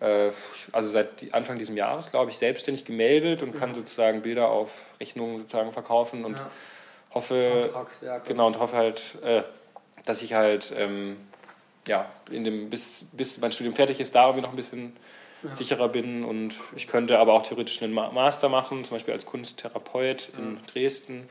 äh, 0.00 0.30
also 0.72 0.88
seit 0.88 1.34
Anfang 1.34 1.58
dieses 1.58 1.76
Jahres, 1.76 2.10
glaube 2.10 2.30
ich, 2.30 2.38
selbstständig 2.38 2.86
gemeldet 2.86 3.42
und 3.42 3.54
kann 3.54 3.74
sozusagen 3.74 4.22
Bilder 4.22 4.48
auf 4.48 4.78
Rechnungen 5.00 5.40
sozusagen 5.40 5.72
verkaufen 5.72 6.24
und 6.24 6.38
Ja. 6.38 6.50
Hoffe, 7.16 7.70
genau, 8.26 8.46
und 8.46 8.58
hoffe 8.58 8.76
halt, 8.76 9.00
äh, 9.22 9.42
dass 10.04 10.22
ich 10.22 10.34
halt, 10.34 10.72
ähm, 10.76 11.16
ja, 11.88 12.06
in 12.30 12.44
dem, 12.44 12.70
bis, 12.70 13.04
bis 13.12 13.38
mein 13.38 13.52
Studium 13.52 13.74
fertig 13.74 14.00
ist, 14.00 14.14
da 14.14 14.24
irgendwie 14.26 14.42
noch 14.42 14.50
ein 14.50 14.56
bisschen 14.56 14.96
Ja. 15.42 15.54
sicherer 15.54 15.88
bin 15.88 16.24
und 16.24 16.54
ich 16.74 16.86
könnte 16.86 17.18
aber 17.18 17.32
auch 17.34 17.42
theoretisch 17.42 17.82
einen 17.82 17.92
Ma- 17.92 18.10
Master 18.10 18.48
machen, 18.48 18.84
zum 18.84 18.96
Beispiel 18.96 19.14
als 19.14 19.26
Kunsttherapeut 19.26 20.30
in 20.36 20.58
Dresden. 20.72 21.28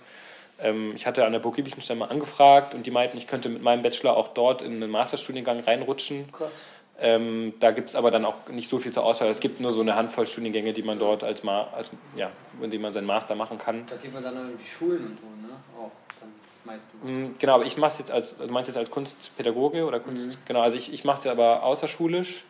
Ähm, 0.61 0.93
ich 0.95 1.05
hatte 1.05 1.25
an 1.25 1.33
der 1.33 1.39
Burg 1.39 1.55
Giebichenstein 1.55 1.97
mal 1.97 2.09
angefragt 2.09 2.73
und 2.73 2.85
die 2.85 2.91
meinten, 2.91 3.17
ich 3.17 3.27
könnte 3.27 3.49
mit 3.49 3.61
meinem 3.61 3.83
Bachelor 3.83 4.15
auch 4.15 4.29
dort 4.29 4.61
in 4.61 4.73
einen 4.81 4.89
Masterstudiengang 4.91 5.59
reinrutschen. 5.61 6.31
Krass. 6.31 6.51
Ähm, 6.97 7.53
da 7.59 7.71
gibt 7.71 7.89
es 7.89 7.95
aber 7.95 8.09
dann 8.09 8.23
auch 8.23 8.47
nicht 8.49 8.69
so 8.69 8.79
viel 8.79 8.93
zur 8.93 9.03
Auswahl. 9.03 9.29
Es 9.29 9.41
gibt 9.41 9.59
nur 9.59 9.73
so 9.73 9.81
eine 9.81 9.95
Handvoll 9.95 10.25
Studiengänge, 10.25 10.71
die 10.71 10.83
man 10.83 10.97
dort 10.97 11.23
als, 11.23 11.43
Ma 11.43 11.67
als 11.75 11.91
ja, 12.15 12.31
in 12.61 12.71
denen 12.71 12.83
man 12.83 12.93
seinen 12.93 13.07
Master 13.07 13.35
machen 13.35 13.57
kann. 13.57 13.85
Da 13.87 13.97
geht 13.97 14.13
man 14.13 14.23
dann 14.23 14.35
irgendwie 14.35 14.65
Schulen 14.65 15.07
und 15.07 15.17
so, 15.17 15.25
ne? 15.25 15.53
Auch 15.77 15.91
dann 16.21 16.29
meistens. 16.63 17.03
Mm, 17.03 17.37
genau, 17.37 17.55
aber 17.55 17.65
ich 17.65 17.75
mache 17.75 17.91
es 17.91 17.97
jetzt 17.97 18.11
als, 18.11 18.37
du 18.37 18.47
meinst 18.47 18.69
jetzt 18.69 18.77
als 18.77 18.89
Kunstpädagoge 18.91 19.85
oder 19.85 19.99
Kunst, 19.99 20.27
mhm. 20.27 20.37
genau, 20.45 20.61
also 20.61 20.77
ich, 20.77 20.93
ich 20.93 21.03
mache 21.03 21.17
es 21.17 21.23
ja 21.25 21.33
aber 21.33 21.63
außerschulisch. 21.63 22.45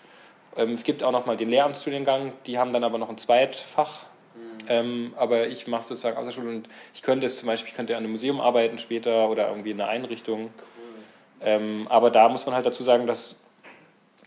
Ähm, 0.56 0.74
es 0.74 0.84
gibt 0.84 1.02
auch 1.04 1.12
noch 1.12 1.26
mal 1.26 1.36
den 1.36 1.50
Lehramtsstudiengang, 1.50 2.32
die 2.46 2.60
haben 2.60 2.72
dann 2.72 2.84
aber 2.84 3.00
noch 3.00 3.10
ein 3.10 3.18
Zweitfach. 3.18 4.04
Mhm. 4.36 4.66
Ähm, 4.68 5.14
aber 5.18 5.48
ich 5.48 5.66
mache 5.66 5.82
es 5.82 5.88
sozusagen 5.88 6.18
außerschulisch 6.18 6.56
und 6.56 6.70
ich 6.94 7.02
könnte 7.02 7.26
es 7.26 7.38
zum 7.38 7.48
Beispiel, 7.48 7.70
ich 7.70 7.76
könnte 7.76 7.98
an 7.98 8.04
einem 8.04 8.12
Museum 8.12 8.40
arbeiten 8.40 8.78
später 8.78 9.28
oder 9.28 9.50
irgendwie 9.50 9.72
in 9.72 9.82
einer 9.82 9.90
Einrichtung. 9.90 10.52
Cool. 10.56 11.04
Ähm, 11.42 11.88
aber 11.90 12.12
da 12.12 12.30
muss 12.30 12.46
man 12.46 12.54
halt 12.54 12.68
dazu 12.68 12.84
sagen, 12.84 13.08
dass 13.08 13.40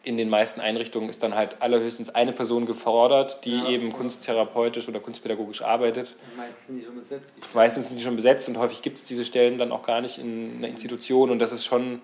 in 0.04 0.16
den 0.16 0.28
meisten 0.28 0.60
Einrichtungen 0.60 1.08
ist 1.08 1.22
dann 1.22 1.34
halt 1.34 1.60
allerhöchstens 1.60 2.14
eine 2.14 2.32
Person 2.32 2.66
gefordert, 2.66 3.44
die 3.44 3.56
ja. 3.56 3.68
eben 3.68 3.92
kunsttherapeutisch 3.92 4.88
oder 4.88 5.00
kunstpädagogisch 5.00 5.62
arbeitet. 5.62 6.14
meistens 6.36 6.66
sind 6.66 6.78
die 6.78 6.84
schon 6.84 6.94
besetzt. 6.96 7.32
Die 7.36 7.56
meistens 7.56 7.86
sind 7.88 7.96
die 7.96 8.02
schon 8.02 8.16
besetzt 8.16 8.48
und 8.48 8.58
häufig 8.58 8.82
gibt 8.82 8.98
es 8.98 9.04
diese 9.04 9.24
Stellen 9.24 9.58
dann 9.58 9.72
auch 9.72 9.82
gar 9.82 10.00
nicht 10.00 10.18
in 10.18 10.56
einer 10.58 10.68
Institution 10.68 11.30
und 11.30 11.40
das 11.40 11.52
ist 11.52 11.64
schon, 11.64 12.00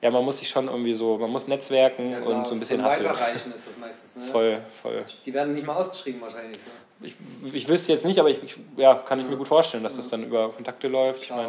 ja, 0.00 0.10
man 0.10 0.24
muss 0.24 0.38
sich 0.38 0.48
schon 0.48 0.68
irgendwie 0.68 0.94
so, 0.94 1.18
man 1.18 1.30
muss 1.30 1.48
netzwerken 1.48 2.12
ja, 2.12 2.20
klar, 2.20 2.38
und 2.38 2.46
so 2.46 2.54
ein 2.54 2.60
bisschen 2.60 2.82
hasseln. 2.82 3.06
Weiterreichen 3.06 3.52
ist 3.52 3.66
das 3.66 3.76
meistens, 3.78 4.16
ne? 4.16 4.24
Voll, 4.30 4.60
voll. 4.80 5.04
Die 5.26 5.34
werden 5.34 5.54
nicht 5.54 5.66
mal 5.66 5.76
ausgeschrieben 5.76 6.20
wahrscheinlich, 6.20 6.58
ne? 6.58 7.06
Ich, 7.06 7.16
ich 7.52 7.68
wüsste 7.68 7.92
jetzt 7.92 8.04
nicht, 8.04 8.20
aber 8.20 8.30
ich, 8.30 8.40
ich 8.42 8.56
ja, 8.76 8.94
kann 8.94 9.18
ich 9.18 9.24
ja. 9.24 9.30
mir 9.30 9.36
gut 9.36 9.48
vorstellen, 9.48 9.82
dass 9.82 9.96
das 9.96 10.08
dann 10.08 10.22
über 10.22 10.50
Kontakte 10.50 10.86
läuft. 10.86 11.24
Klar. 11.24 11.40
Ich 11.40 11.46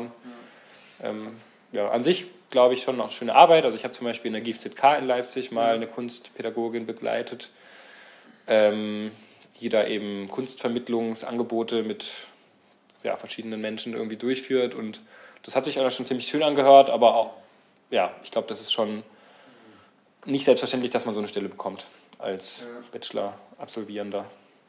meine, 1.03 1.17
ähm, 1.17 1.27
ja, 1.71 1.89
an 1.89 2.01
sich 2.01 2.25
glaube 2.53 2.75
ich, 2.75 2.83
schon 2.83 2.97
noch 2.97 3.11
schöne 3.11 3.33
Arbeit. 3.33 3.65
Also 3.65 3.75
ich 3.75 3.83
habe 3.83 3.95
zum 3.95 4.05
Beispiel 4.05 4.33
in 4.33 4.33
der 4.33 4.41
GFZK 4.43 4.99
in 4.99 5.07
Leipzig 5.07 5.51
mal 5.51 5.73
eine 5.73 5.87
Kunstpädagogin 5.87 6.85
begleitet, 6.85 7.49
ähm, 8.47 9.11
die 9.59 9.69
da 9.69 9.87
eben 9.87 10.29
Kunstvermittlungsangebote 10.29 11.81
mit 11.81 12.05
ja, 13.01 13.17
verschiedenen 13.17 13.59
Menschen 13.59 13.93
irgendwie 13.93 14.17
durchführt. 14.17 14.75
Und 14.75 15.01
das 15.41 15.55
hat 15.55 15.65
sich 15.65 15.79
auch 15.79 15.89
schon 15.89 16.05
ziemlich 16.05 16.27
schön 16.27 16.43
angehört, 16.43 16.91
aber 16.91 17.15
auch, 17.15 17.31
ja, 17.89 18.13
ich 18.23 18.29
glaube, 18.29 18.47
das 18.47 18.61
ist 18.61 18.71
schon 18.71 19.01
nicht 20.25 20.45
selbstverständlich, 20.45 20.91
dass 20.91 21.05
man 21.05 21.15
so 21.15 21.19
eine 21.19 21.27
Stelle 21.27 21.49
bekommt 21.49 21.83
als 22.19 22.59
ja. 22.61 22.67
Bachelor-Absolvierender. 22.91 24.25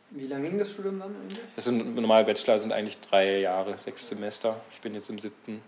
Wie 0.08 0.26
lange 0.26 0.48
ging 0.48 0.58
das 0.58 0.72
Studium 0.72 1.00
dann? 1.00 1.14
Das 1.54 1.64
sind 1.64 1.94
normal 1.94 2.24
Bachelor 2.24 2.58
sind 2.58 2.72
eigentlich 2.72 2.98
drei 3.00 3.40
Jahre, 3.40 3.76
sechs 3.78 4.08
Semester. 4.08 4.56
Ich 4.72 4.80
bin 4.80 4.94
jetzt 4.94 5.10
im 5.10 5.18
siebten 5.18 5.60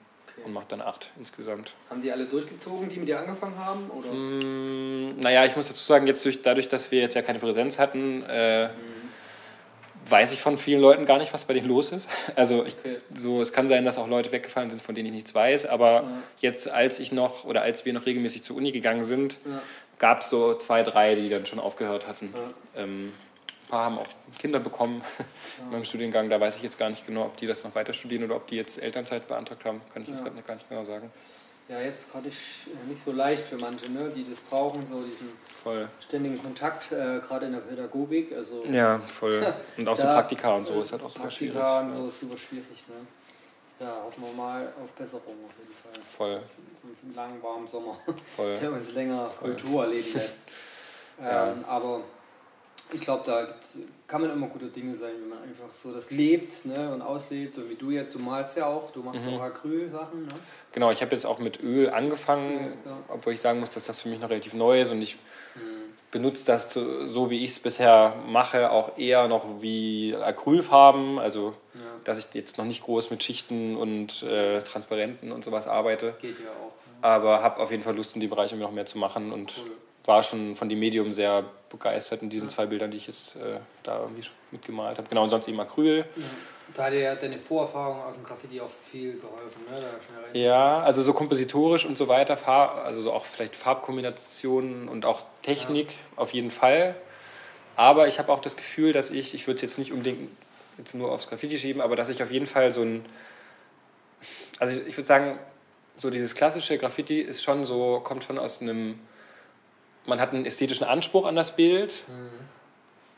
und 0.44 0.52
macht 0.52 0.72
dann 0.72 0.80
acht 0.80 1.10
insgesamt. 1.18 1.72
Haben 1.90 2.02
die 2.02 2.12
alle 2.12 2.26
durchgezogen, 2.26 2.88
die 2.88 2.98
mit 2.98 3.08
dir 3.08 3.18
angefangen 3.18 3.58
haben? 3.58 3.90
Oder? 3.90 4.12
Mm, 4.12 5.20
naja, 5.20 5.44
ich 5.44 5.56
muss 5.56 5.68
dazu 5.68 5.84
sagen, 5.84 6.06
jetzt 6.06 6.24
durch, 6.24 6.42
dadurch, 6.42 6.68
dass 6.68 6.90
wir 6.90 7.00
jetzt 7.00 7.14
ja 7.14 7.22
keine 7.22 7.38
Präsenz 7.38 7.78
hatten, 7.78 8.22
äh, 8.28 8.68
mhm. 8.68 8.70
weiß 10.08 10.32
ich 10.32 10.40
von 10.40 10.56
vielen 10.56 10.80
Leuten 10.80 11.06
gar 11.06 11.18
nicht, 11.18 11.32
was 11.32 11.44
bei 11.44 11.54
denen 11.54 11.68
los 11.68 11.90
ist. 11.92 12.08
Also 12.36 12.64
ich, 12.64 12.76
okay. 12.78 12.98
so, 13.14 13.40
es 13.40 13.52
kann 13.52 13.66
sein, 13.68 13.84
dass 13.84 13.98
auch 13.98 14.08
Leute 14.08 14.30
weggefallen 14.32 14.70
sind, 14.70 14.82
von 14.82 14.94
denen 14.94 15.08
ich 15.08 15.14
nichts 15.14 15.34
weiß, 15.34 15.66
aber 15.66 15.92
ja. 15.92 16.22
jetzt, 16.38 16.70
als 16.70 16.98
ich 16.98 17.12
noch 17.12 17.44
oder 17.44 17.62
als 17.62 17.84
wir 17.84 17.92
noch 17.92 18.06
regelmäßig 18.06 18.42
zur 18.42 18.56
Uni 18.56 18.72
gegangen 18.72 19.04
sind, 19.04 19.38
ja. 19.44 19.62
gab 19.98 20.20
es 20.20 20.30
so 20.30 20.54
zwei, 20.54 20.82
drei, 20.82 21.14
die 21.14 21.28
dann 21.28 21.46
schon 21.46 21.58
aufgehört 21.58 22.06
hatten. 22.06 22.32
Ja. 22.74 22.82
Ähm, 22.82 23.12
ein 23.66 23.70
paar 23.70 23.84
haben 23.84 23.98
auch 23.98 24.06
Kinder 24.38 24.60
bekommen 24.60 25.02
in 25.58 25.70
meinem 25.70 25.84
Studiengang. 25.84 26.30
Da 26.30 26.40
weiß 26.40 26.56
ich 26.56 26.62
jetzt 26.62 26.78
gar 26.78 26.88
nicht 26.88 27.04
genau, 27.06 27.24
ob 27.24 27.36
die 27.36 27.46
das 27.46 27.64
noch 27.64 27.74
weiter 27.74 27.92
studieren 27.92 28.24
oder 28.24 28.36
ob 28.36 28.46
die 28.46 28.56
jetzt 28.56 28.80
Elternzeit 28.80 29.26
beantragt 29.26 29.64
haben. 29.64 29.80
Kann 29.92 30.02
ich 30.02 30.08
jetzt 30.08 30.24
ja. 30.24 30.28
gar 30.28 30.54
nicht 30.54 30.68
genau 30.68 30.84
sagen. 30.84 31.10
Ja, 31.68 31.80
jetzt 31.80 32.12
gerade 32.12 32.28
nicht 32.28 33.02
so 33.04 33.10
leicht 33.10 33.42
für 33.42 33.56
manche, 33.56 33.90
ne, 33.90 34.08
die 34.14 34.24
das 34.28 34.38
brauchen, 34.38 34.86
so 34.86 35.02
diesen 35.02 35.32
voll. 35.64 35.88
ständigen 35.98 36.40
Kontakt, 36.40 36.92
äh, 36.92 37.18
gerade 37.18 37.46
in 37.46 37.52
der 37.52 37.58
Pädagogik. 37.58 38.32
Also, 38.36 38.64
ja, 38.70 39.00
voll. 39.00 39.52
Und 39.76 39.88
auch 39.88 39.96
so 39.96 40.04
Praktika 40.04 40.54
und 40.54 40.64
so 40.64 40.80
ist 40.80 40.92
halt 40.92 41.02
auch 41.02 41.10
super 41.10 41.28
schwierig. 41.28 41.54
Praktika 41.54 41.80
und 41.80 41.90
so 41.90 42.06
ist 42.06 42.20
super 42.20 42.36
schwierig. 42.38 42.84
Ne? 42.86 43.84
Ja, 43.84 43.96
hoffen 44.04 44.22
wir 44.22 44.32
mal 44.32 44.72
auf 44.80 44.90
Besserung 44.92 45.34
auf 45.44 45.52
jeden 45.58 45.74
Fall. 45.74 46.00
Voll. 46.06 46.42
Einen 47.02 47.14
langen, 47.16 47.42
warmen 47.42 47.66
Sommer, 47.66 47.98
voll. 48.36 48.56
der 48.60 48.72
uns 48.72 48.92
länger 48.92 49.28
voll. 49.28 49.50
Kultur 49.50 49.84
erleben 49.84 50.14
lässt. 50.14 50.42
ja. 51.20 51.50
Ähm, 51.50 51.64
aber 51.66 52.02
ich 52.92 53.00
glaube, 53.00 53.22
da 53.26 53.48
kann 54.06 54.20
man 54.20 54.30
immer 54.30 54.46
gute 54.46 54.66
Dinge 54.66 54.94
sein, 54.94 55.12
wenn 55.20 55.28
man 55.28 55.42
einfach 55.42 55.72
so 55.72 55.92
das 55.92 56.10
lebt 56.10 56.64
ne, 56.64 56.92
und 56.92 57.02
auslebt. 57.02 57.58
Und 57.58 57.68
wie 57.68 57.74
du 57.74 57.90
jetzt, 57.90 58.14
du 58.14 58.20
malst 58.20 58.56
ja 58.56 58.66
auch, 58.66 58.92
du 58.92 59.02
machst 59.02 59.24
mhm. 59.24 59.34
auch 59.34 59.40
Acryl-Sachen. 59.40 60.22
Ne? 60.22 60.32
Genau, 60.72 60.90
ich 60.92 61.02
habe 61.02 61.10
jetzt 61.12 61.24
auch 61.24 61.38
mit 61.38 61.60
Öl 61.62 61.90
angefangen, 61.90 62.74
ja, 62.84 62.90
ja. 62.92 62.98
obwohl 63.08 63.32
ich 63.32 63.40
sagen 63.40 63.60
muss, 63.60 63.70
dass 63.70 63.84
das 63.84 64.02
für 64.02 64.08
mich 64.08 64.20
noch 64.20 64.30
relativ 64.30 64.54
neu 64.54 64.80
ist 64.80 64.92
und 64.92 65.02
ich 65.02 65.16
mhm. 65.56 65.94
benutze 66.12 66.46
das 66.46 66.72
so, 66.72 67.30
wie 67.30 67.44
ich 67.44 67.50
es 67.52 67.58
bisher 67.58 68.14
mache, 68.28 68.70
auch 68.70 68.96
eher 68.96 69.26
noch 69.26 69.60
wie 69.60 70.14
Acrylfarben. 70.14 71.18
Also, 71.18 71.54
ja. 71.74 71.80
dass 72.04 72.18
ich 72.18 72.26
jetzt 72.34 72.58
noch 72.58 72.64
nicht 72.64 72.84
groß 72.84 73.10
mit 73.10 73.22
Schichten 73.24 73.76
und 73.76 74.22
äh, 74.22 74.62
Transparenten 74.62 75.32
und 75.32 75.44
sowas 75.44 75.66
arbeite. 75.66 76.14
Geht 76.20 76.38
ja 76.38 76.50
auch. 76.50 76.70
Ne? 76.70 77.02
Aber 77.02 77.42
habe 77.42 77.60
auf 77.60 77.72
jeden 77.72 77.82
Fall 77.82 77.96
Lust 77.96 78.14
in 78.14 78.20
die 78.20 78.28
Bereiche 78.28 78.56
noch 78.56 78.70
mehr 78.70 78.86
zu 78.86 78.98
machen 78.98 79.32
und. 79.32 79.54
Cool 79.58 79.72
war 80.06 80.22
schon 80.22 80.56
von 80.56 80.68
dem 80.68 80.78
Medium 80.78 81.12
sehr 81.12 81.44
begeistert 81.68 82.22
in 82.22 82.30
diesen 82.30 82.48
zwei 82.48 82.66
Bildern, 82.66 82.90
die 82.90 82.96
ich 82.96 83.06
jetzt 83.06 83.36
äh, 83.36 83.60
da 83.82 84.00
irgendwie 84.00 84.22
mitgemalt 84.50 84.98
habe. 84.98 85.08
Genau, 85.08 85.24
und 85.24 85.30
sonst 85.30 85.48
eben 85.48 85.58
Acryl. 85.60 86.04
Ja. 86.16 86.22
Da 86.74 86.84
hat 86.84 86.94
ja 86.94 87.14
deine 87.14 87.38
Vorerfahrung 87.38 88.02
aus 88.02 88.16
dem 88.16 88.24
Graffiti 88.24 88.60
auch 88.60 88.70
viel 88.90 89.20
geholfen, 89.20 89.62
ne? 89.70 90.40
ja, 90.40 90.80
also 90.80 91.00
so 91.00 91.12
kompositorisch 91.12 91.84
und 91.86 91.96
so 91.96 92.08
weiter, 92.08 92.36
Farb, 92.36 92.84
also 92.84 93.00
so 93.00 93.12
auch 93.12 93.24
vielleicht 93.24 93.54
Farbkombinationen 93.54 94.88
und 94.88 95.04
auch 95.04 95.22
Technik 95.42 95.90
ja. 95.90 95.94
auf 96.16 96.34
jeden 96.34 96.50
Fall. 96.50 96.96
Aber 97.76 98.08
ich 98.08 98.18
habe 98.18 98.32
auch 98.32 98.40
das 98.40 98.56
Gefühl, 98.56 98.92
dass 98.92 99.10
ich, 99.10 99.32
ich 99.32 99.46
würde 99.46 99.56
es 99.56 99.62
jetzt 99.62 99.78
nicht 99.78 99.92
unbedingt 99.92 100.30
jetzt 100.76 100.94
nur 100.94 101.12
aufs 101.12 101.28
Graffiti 101.28 101.58
schieben, 101.58 101.80
aber 101.80 101.94
dass 101.94 102.08
ich 102.08 102.22
auf 102.22 102.32
jeden 102.32 102.46
Fall 102.46 102.72
so 102.72 102.82
ein, 102.82 103.04
also 104.58 104.78
ich, 104.80 104.88
ich 104.88 104.96
würde 104.96 105.06
sagen, 105.06 105.38
so 105.96 106.10
dieses 106.10 106.34
klassische 106.34 106.78
Graffiti 106.78 107.20
ist 107.20 107.42
schon 107.42 107.64
so, 107.64 108.00
kommt 108.00 108.24
schon 108.24 108.38
aus 108.38 108.60
einem 108.60 108.98
man 110.06 110.20
hat 110.20 110.32
einen 110.32 110.46
ästhetischen 110.46 110.86
Anspruch 110.86 111.26
an 111.26 111.36
das 111.36 111.56
Bild. 111.56 112.04
Mhm. 112.08 112.46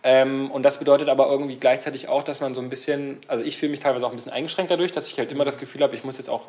Ähm, 0.05 0.51
und 0.51 0.63
das 0.63 0.79
bedeutet 0.79 1.09
aber 1.09 1.29
irgendwie 1.29 1.57
gleichzeitig 1.57 2.09
auch, 2.09 2.23
dass 2.23 2.41
man 2.41 2.55
so 2.55 2.61
ein 2.61 2.69
bisschen, 2.69 3.19
also 3.27 3.45
ich 3.45 3.59
fühle 3.59 3.71
mich 3.71 3.81
teilweise 3.81 4.07
auch 4.07 4.11
ein 4.11 4.17
bisschen 4.17 4.33
eingeschränkt 4.33 4.71
dadurch, 4.71 4.93
dass 4.93 5.09
ich 5.09 5.19
halt 5.19 5.33
immer 5.33 5.45
das 5.45 5.59
Gefühl 5.59 5.83
habe, 5.83 5.95
ich 5.95 6.05
muss 6.05 6.19
jetzt 6.19 6.31
auch 6.31 6.49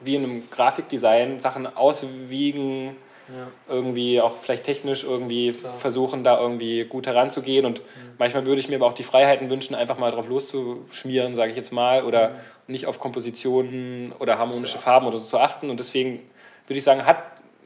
wie 0.00 0.14
in 0.14 0.24
einem 0.24 0.50
Grafikdesign 0.50 1.40
Sachen 1.40 1.66
auswiegen, 1.66 2.96
ja. 3.28 3.48
irgendwie 3.68 4.20
auch 4.20 4.36
vielleicht 4.36 4.64
technisch 4.64 5.04
irgendwie 5.04 5.52
Klar. 5.52 5.72
versuchen, 5.72 6.24
da 6.24 6.40
irgendwie 6.40 6.84
gut 6.84 7.06
heranzugehen. 7.06 7.66
Und 7.66 7.80
mhm. 7.80 7.84
manchmal 8.18 8.46
würde 8.46 8.60
ich 8.60 8.68
mir 8.68 8.76
aber 8.76 8.86
auch 8.86 8.94
die 8.94 9.02
Freiheiten 9.02 9.50
wünschen, 9.50 9.74
einfach 9.74 9.98
mal 9.98 10.10
drauf 10.10 10.28
loszuschmieren, 10.28 11.34
sage 11.34 11.50
ich 11.50 11.56
jetzt 11.56 11.72
mal, 11.72 12.04
oder 12.04 12.30
mhm. 12.30 12.34
nicht 12.68 12.86
auf 12.86 13.00
Kompositionen 13.00 14.12
oder 14.18 14.38
harmonische 14.38 14.76
ja. 14.76 14.80
Farben 14.80 15.06
oder 15.06 15.18
so 15.18 15.26
zu 15.26 15.38
achten. 15.38 15.68
Und 15.68 15.80
deswegen 15.80 16.22
würde 16.66 16.78
ich 16.78 16.84
sagen, 16.84 17.04
hat 17.04 17.18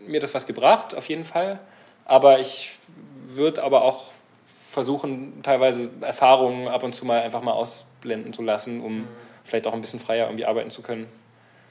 mir 0.07 0.21
das 0.21 0.35
was 0.35 0.47
gebracht, 0.47 0.95
auf 0.95 1.09
jeden 1.09 1.25
Fall. 1.25 1.61
Aber 2.05 2.41
ich 2.41 2.79
würde 3.27 3.63
aber 3.63 3.83
auch 3.83 4.13
versuchen, 4.47 5.43
teilweise 5.43 5.91
Erfahrungen 6.01 6.69
ab 6.69 6.83
und 6.83 6.95
zu 6.95 7.05
mal 7.05 7.21
einfach 7.21 7.43
mal 7.43 7.53
ausblenden 7.53 8.33
zu 8.33 8.43
lassen, 8.43 8.81
um 8.81 9.01
mhm. 9.01 9.09
vielleicht 9.45 9.67
auch 9.67 9.75
ein 9.75 9.81
bisschen 9.81 10.01
freier 10.01 10.27
irgendwie 10.27 10.47
arbeiten 10.47 10.71
zu 10.71 10.83
können. 10.83 11.07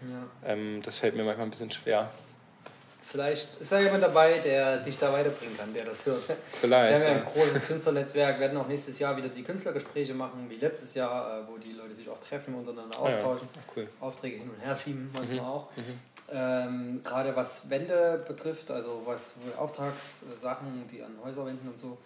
Ja. 0.02 0.52
Ähm, 0.52 0.82
das 0.84 0.96
fällt 0.96 1.15
mir 1.15 1.24
manchmal 1.24 1.48
ein 1.48 1.52
bisschen 1.52 1.72
schwer. 1.72 2.10
Vielleicht 3.12 3.60
ist 3.60 3.70
da 3.70 3.80
jemand 3.82 4.02
dabei, 4.04 4.36
der 4.38 4.78
dich 4.78 4.98
da 4.98 5.12
weiterbringen 5.12 5.58
kann, 5.58 5.74
der 5.74 5.84
das 5.84 6.06
hört. 6.06 6.24
Vielleicht. 6.50 7.02
Wir 7.02 7.10
haben 7.10 7.17
ja 7.17 7.22
ein 7.22 7.26
großes 7.26 7.63
Künstlernetzwerk, 7.67 8.39
werden 8.39 8.58
auch 8.58 8.67
nächstes 8.70 9.00
Jahr 9.00 9.17
wieder 9.17 9.28
die 9.28 9.44
Künstlergespräche 9.44 10.13
machen, 10.13 10.46
wie 10.48 10.56
letztes 10.56 10.94
Jahr, 10.94 11.41
äh, 11.41 11.48
wo 11.48 11.58
die 11.58 11.74
Leute 11.74 11.94
sich 11.94 12.08
auch 12.08 12.20
treffen, 12.22 12.56
untereinander 12.56 12.98
austauschen, 12.98 13.50
ah 13.54 13.58
ja. 13.58 13.74
cool. 13.76 13.89
Aufträge 14.00 14.38
hin 14.38 14.50
und 14.50 14.65
her 14.65 14.78
schieben, 14.78 15.10
manchmal 15.13 15.41
mhm. 15.41 15.46
auch. 15.46 15.67
Mhm. 15.76 16.00
Ähm, 16.34 17.02
gerade 17.04 17.36
was 17.36 17.70
Wände 17.70 18.24
betrifft, 18.28 18.72
also 18.72 19.02
was 19.06 19.34
Auftragssachen, 19.58 20.88
die 20.89 21.04
an 21.04 21.12
Häuser 21.24 21.46
wenden 21.46 21.67
und 21.67 21.78
so, 21.78 21.98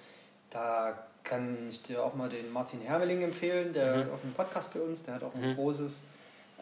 da 0.49 0.97
kann 1.23 1.67
ich 1.69 1.83
dir 1.83 2.03
auch 2.03 2.15
mal 2.15 2.29
den 2.29 2.51
Martin 2.51 2.81
Hermeling 2.81 3.21
empfehlen, 3.21 3.71
der 3.71 3.97
mhm. 3.97 4.11
auf 4.13 4.23
einem 4.23 4.33
Podcast 4.33 4.73
bei 4.73 4.79
uns, 4.79 5.03
der 5.03 5.15
hat 5.15 5.23
auch 5.23 5.35
ein 5.35 5.51
mhm. 5.51 5.55
großes 5.55 6.05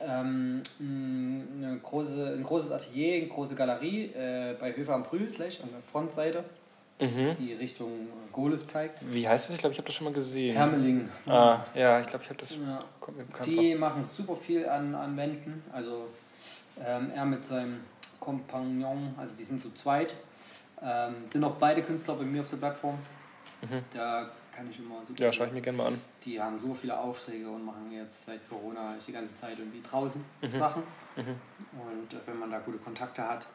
ähm, 0.01 0.61
eine 0.79 1.79
große, 1.81 2.33
ein 2.35 2.43
großes 2.43 2.71
Atelier, 2.71 3.17
eine 3.17 3.27
große 3.27 3.55
Galerie 3.55 4.05
äh, 4.13 4.55
bei 4.59 4.75
Höfer 4.75 4.95
am 4.95 5.03
Brühl 5.03 5.27
gleich 5.27 5.61
an 5.61 5.69
der 5.71 5.81
Frontseite, 5.91 6.43
mhm. 6.99 7.35
die 7.39 7.53
Richtung 7.53 8.07
Goles 8.31 8.67
zeigt. 8.67 8.99
Wie 9.13 9.27
heißt 9.27 9.49
das? 9.49 9.55
Ich 9.55 9.59
glaube, 9.59 9.73
ich 9.73 9.79
habe 9.79 9.85
das 9.85 9.95
schon 9.95 10.05
mal 10.05 10.13
gesehen. 10.13 10.55
Hermeling. 10.55 11.09
Ah, 11.27 11.59
ja, 11.75 11.99
ich 11.99 12.07
glaube, 12.07 12.23
ich 12.23 12.29
habe 12.29 12.39
das. 12.39 12.55
Ja. 12.55 12.79
Die 13.45 13.71
vor. 13.71 13.79
machen 13.79 14.03
super 14.15 14.35
viel 14.35 14.67
an, 14.67 14.95
an 14.95 15.15
Wänden. 15.15 15.63
Also 15.71 16.07
ähm, 16.79 17.11
er 17.13 17.25
mit 17.25 17.43
seinem 17.43 17.81
Kompagnon, 18.19 19.13
also 19.17 19.35
die 19.35 19.43
sind 19.43 19.61
zu 19.61 19.71
zweit. 19.73 20.15
Ähm, 20.81 21.15
sind 21.29 21.43
auch 21.43 21.55
beide 21.55 21.81
Künstler 21.81 22.15
bei 22.15 22.23
mir 22.23 22.41
auf 22.41 22.49
der 22.49 22.57
Plattform. 22.57 22.97
Mhm. 23.61 23.83
Da 23.91 24.29
kann 24.55 24.69
ich 24.69 24.79
immer 24.79 25.03
super. 25.03 25.23
Ja, 25.23 25.31
schaue 25.31 25.47
ich 25.47 25.53
mir 25.53 25.61
gerne 25.61 25.77
mal 25.77 25.87
an. 25.87 26.01
Die 26.23 26.39
haben 26.39 26.57
so 26.57 26.73
viele 26.73 26.97
Aufträge 26.97 27.49
und 27.49 27.65
machen 27.65 27.91
jetzt 27.91 28.25
seit 28.25 28.47
Corona 28.49 28.95
die 29.05 29.11
ganze 29.11 29.35
Zeit 29.35 29.57
irgendwie 29.59 29.81
draußen 29.81 30.23
mhm. 30.41 30.57
Sachen. 30.57 30.83
Mhm. 31.15 31.35
Und 31.79 32.27
wenn 32.27 32.39
man 32.39 32.51
da 32.51 32.59
gute 32.59 32.77
Kontakte 32.77 33.27
hat, 33.27 33.47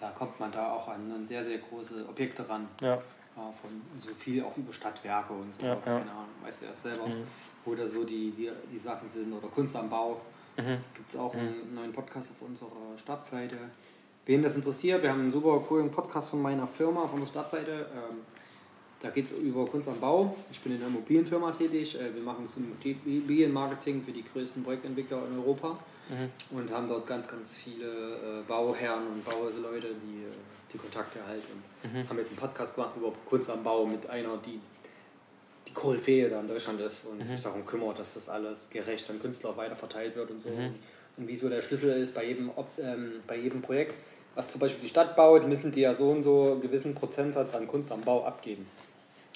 da 0.00 0.10
kommt 0.10 0.38
man 0.38 0.52
da 0.52 0.72
auch 0.72 0.88
an, 0.88 1.10
an 1.12 1.26
sehr, 1.26 1.42
sehr 1.42 1.58
große 1.58 2.06
Objekte 2.08 2.48
ran. 2.48 2.68
Ja. 2.80 3.00
Von 3.34 3.70
so 3.96 4.08
viel 4.14 4.42
auch 4.42 4.56
über 4.56 4.72
Stadtwerke 4.72 5.32
und 5.32 5.54
so, 5.54 5.64
ja, 5.64 5.76
keine 5.76 6.10
Ahnung, 6.10 6.26
weißt 6.42 6.62
du 6.62 6.66
ja 6.66 6.72
selber, 6.76 7.06
mhm. 7.06 7.22
wo 7.64 7.72
da 7.72 7.86
so 7.86 8.02
die, 8.02 8.32
die, 8.32 8.50
die 8.72 8.78
Sachen 8.78 9.08
sind 9.08 9.32
oder 9.32 9.46
Kunst 9.46 9.76
am 9.76 9.88
Bau. 9.88 10.20
Mhm. 10.58 10.78
Gibt 10.94 11.10
es 11.10 11.16
auch 11.16 11.32
mhm. 11.32 11.40
einen 11.40 11.74
neuen 11.74 11.92
Podcast 11.92 12.32
auf 12.32 12.48
unserer 12.48 12.96
Startseite. 12.96 13.56
Wen 14.26 14.42
das 14.42 14.56
interessiert, 14.56 15.02
wir 15.02 15.10
haben 15.10 15.20
einen 15.20 15.30
super 15.30 15.58
coolen 15.60 15.90
Podcast 15.90 16.28
von 16.28 16.42
meiner 16.42 16.66
Firma, 16.66 17.06
von 17.06 17.20
der 17.20 17.26
Startseite. 17.26 17.86
Ähm, 17.94 18.18
da 19.00 19.10
geht 19.10 19.26
es 19.26 19.32
über 19.32 19.64
Kunst 19.66 19.88
am 19.88 20.00
Bau. 20.00 20.36
Ich 20.50 20.60
bin 20.60 20.72
in 20.72 20.78
einer 20.78 20.88
Immobilienfirma 20.88 21.52
tätig. 21.52 21.98
Äh, 21.98 22.14
wir 22.14 22.22
machen 22.22 22.44
das 22.44 22.56
Immobilienmarketing 22.56 24.02
für 24.02 24.12
die 24.12 24.24
größten 24.24 24.64
Projektentwickler 24.64 25.22
in 25.30 25.38
Europa 25.38 25.78
mhm. 26.08 26.58
und 26.58 26.70
haben 26.70 26.88
dort 26.88 27.06
ganz, 27.06 27.28
ganz 27.28 27.54
viele 27.54 27.86
äh, 27.86 28.42
Bauherren 28.46 29.06
und 29.06 29.24
Bauleute, 29.24 29.88
die 29.88 30.24
äh, 30.24 30.32
die 30.72 30.78
Kontakte 30.78 31.20
halt. 31.26 31.42
Und 31.82 31.92
mhm. 31.92 32.08
haben 32.08 32.18
jetzt 32.18 32.28
einen 32.28 32.38
Podcast 32.38 32.74
gemacht 32.74 32.90
über 32.96 33.12
Kunst 33.28 33.48
am 33.50 33.62
Bau 33.62 33.86
mit 33.86 34.08
einer, 34.10 34.36
die 34.38 34.60
die 35.68 35.74
Koryphäe 35.74 36.28
da 36.28 36.40
in 36.40 36.48
Deutschland 36.48 36.80
ist 36.80 37.04
und 37.06 37.18
mhm. 37.18 37.26
sich 37.26 37.40
darum 37.42 37.64
kümmert, 37.66 37.98
dass 37.98 38.14
das 38.14 38.28
alles 38.28 38.70
gerecht 38.70 39.08
an 39.10 39.20
Künstler 39.20 39.56
weiter 39.56 39.76
verteilt 39.76 40.16
wird 40.16 40.30
und 40.30 40.40
so. 40.40 40.48
Mhm. 40.48 40.74
Und 41.16 41.28
wie 41.28 41.36
so 41.36 41.48
der 41.48 41.62
Schlüssel 41.62 42.00
ist 42.00 42.14
bei 42.14 42.24
jedem, 42.24 42.50
ähm, 42.78 43.20
bei 43.26 43.36
jedem 43.36 43.60
Projekt. 43.60 43.94
Was 44.34 44.52
zum 44.52 44.60
Beispiel 44.60 44.82
die 44.82 44.88
Stadt 44.88 45.16
baut, 45.16 45.46
müssen 45.48 45.72
die 45.72 45.80
ja 45.80 45.94
so 45.94 46.10
und 46.10 46.22
so 46.22 46.52
einen 46.52 46.60
gewissen 46.60 46.94
Prozentsatz 46.94 47.54
an 47.54 47.66
Kunst 47.66 47.90
am 47.90 48.02
Bau 48.02 48.24
abgeben. 48.24 48.66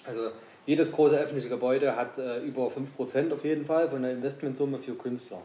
Also 0.05 0.31
jedes 0.65 0.93
große 0.93 1.19
öffentliche 1.19 1.49
Gebäude 1.49 1.97
hat 1.97 2.19
äh, 2.19 2.39
über 2.41 2.69
5% 2.69 3.33
auf 3.33 3.45
jeden 3.45 3.67
Fall 3.67 3.89
von 3.89 4.03
der 4.03 4.13
Investmentsumme 4.13 4.79
für 4.79 4.95
Künstler. 4.95 5.43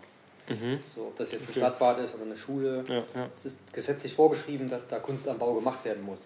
Mhm. 0.48 0.80
So, 0.96 1.02
ob 1.08 1.18
das 1.18 1.32
jetzt 1.32 1.48
ein. 1.50 1.54
Stadtbad 1.54 2.00
ist 2.00 2.16
oder 2.16 2.26
eine 2.26 2.38
Schule. 2.38 2.84
Ja, 2.88 3.04
ja. 3.16 3.30
Es 3.36 3.46
ist 3.46 3.74
gesetzlich 3.74 4.14
vorgeschrieben, 4.14 4.70
dass 4.70 4.88
da 4.88 5.00
Kunst 5.00 5.28
am 5.28 5.40
Bau 5.40 5.54
gemacht 5.56 5.84
werden 5.84 6.04
muss. 6.04 6.20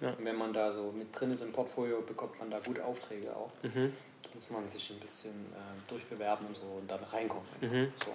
Ja. 0.00 0.10
Und 0.10 0.24
wenn 0.24 0.36
man 0.36 0.52
da 0.52 0.72
so 0.72 0.92
mit 0.92 1.08
drin 1.18 1.32
ist 1.32 1.42
im 1.42 1.52
Portfolio, 1.52 2.00
bekommt 2.02 2.38
man 2.38 2.50
da 2.50 2.58
gute 2.58 2.84
Aufträge 2.84 3.34
auch. 3.34 3.50
Mhm. 3.62 3.92
Da 4.22 4.28
muss 4.34 4.50
man 4.50 4.68
sich 4.68 4.90
ein 4.90 5.00
bisschen 5.00 5.30
äh, 5.52 5.88
durchbewerben 5.88 6.46
und 6.46 6.56
so 6.56 6.66
und 6.80 6.90
dann 6.90 7.02
reinkommen. 7.04 7.46
Mhm. 7.60 7.92
So. 8.04 8.12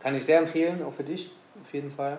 Kann 0.00 0.14
ich 0.14 0.24
sehr 0.24 0.38
empfehlen, 0.38 0.82
auch 0.84 0.92
für 0.92 1.04
dich, 1.04 1.30
auf 1.62 1.72
jeden 1.72 1.90
Fall. 1.90 2.18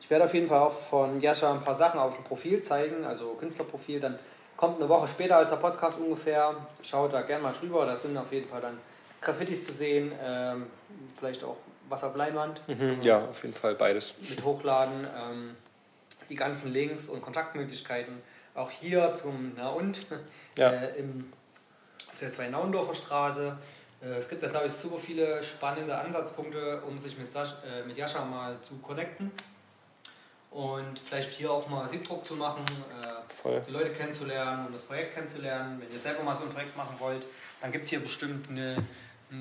Ich 0.00 0.10
werde 0.10 0.24
auf 0.24 0.34
jeden 0.34 0.48
Fall 0.48 0.60
auch 0.60 0.72
von 0.72 1.20
Jascha 1.20 1.52
ein 1.52 1.64
paar 1.64 1.74
Sachen 1.74 1.98
auf 1.98 2.14
dem 2.14 2.24
Profil 2.24 2.62
zeigen, 2.62 3.04
also 3.04 3.30
Künstlerprofil. 3.34 4.00
Dann 4.00 4.18
kommt 4.56 4.78
eine 4.78 4.88
Woche 4.88 5.08
später 5.08 5.36
als 5.36 5.50
der 5.50 5.56
Podcast 5.56 5.98
ungefähr. 5.98 6.54
Schaut 6.82 7.12
da 7.12 7.22
gerne 7.22 7.42
mal 7.42 7.52
drüber. 7.52 7.86
Da 7.86 7.96
sind 7.96 8.16
auf 8.16 8.32
jeden 8.32 8.48
Fall 8.48 8.60
dann 8.60 8.78
Graffitis 9.20 9.66
zu 9.66 9.72
sehen, 9.72 10.12
ähm, 10.22 10.66
vielleicht 11.18 11.42
auch 11.44 11.56
Wasserbleiwand. 11.88 12.60
Mhm, 12.68 13.00
ja, 13.02 13.24
auf 13.24 13.42
jeden 13.42 13.54
Fall 13.54 13.74
beides. 13.74 14.14
Mit 14.28 14.44
Hochladen, 14.44 15.06
ähm, 15.16 15.56
die 16.28 16.36
ganzen 16.36 16.72
Links 16.72 17.08
und 17.08 17.22
Kontaktmöglichkeiten. 17.22 18.22
Auch 18.54 18.70
hier 18.70 19.12
zum 19.14 19.52
Na 19.56 19.68
und 19.68 20.06
ja. 20.58 20.70
äh, 20.70 20.98
im, 20.98 21.32
auf 22.10 22.18
der 22.18 22.32
Zwei-Naundorfer 22.32 22.94
Straße. 22.94 23.56
Äh, 24.02 24.06
es 24.18 24.28
gibt 24.28 24.42
da, 24.42 24.48
glaube 24.48 24.66
ich, 24.66 24.72
super 24.72 24.98
viele 24.98 25.42
spannende 25.42 25.96
Ansatzpunkte, 25.96 26.82
um 26.82 26.98
sich 26.98 27.18
mit, 27.18 27.30
Sasch, 27.30 27.54
äh, 27.66 27.86
mit 27.86 27.96
Jascha 27.96 28.24
mal 28.24 28.60
zu 28.62 28.76
connecten 28.78 29.30
und 30.50 30.98
vielleicht 30.98 31.34
hier 31.34 31.50
auch 31.50 31.68
mal 31.68 31.86
Siebdruck 31.86 32.26
zu 32.26 32.34
machen, 32.34 32.64
äh, 33.02 33.60
die 33.66 33.70
Leute 33.70 33.90
kennenzulernen 33.90 34.66
und 34.66 34.72
das 34.72 34.82
Projekt 34.82 35.14
kennenzulernen. 35.14 35.80
Wenn 35.80 35.92
ihr 35.92 35.98
selber 35.98 36.22
mal 36.22 36.34
so 36.34 36.44
ein 36.44 36.50
Projekt 36.50 36.74
machen 36.74 36.96
wollt, 36.98 37.26
dann 37.60 37.72
gibt 37.72 37.84
es 37.84 37.90
hier 37.90 38.00
bestimmt 38.00 38.48
eine, 38.48 38.76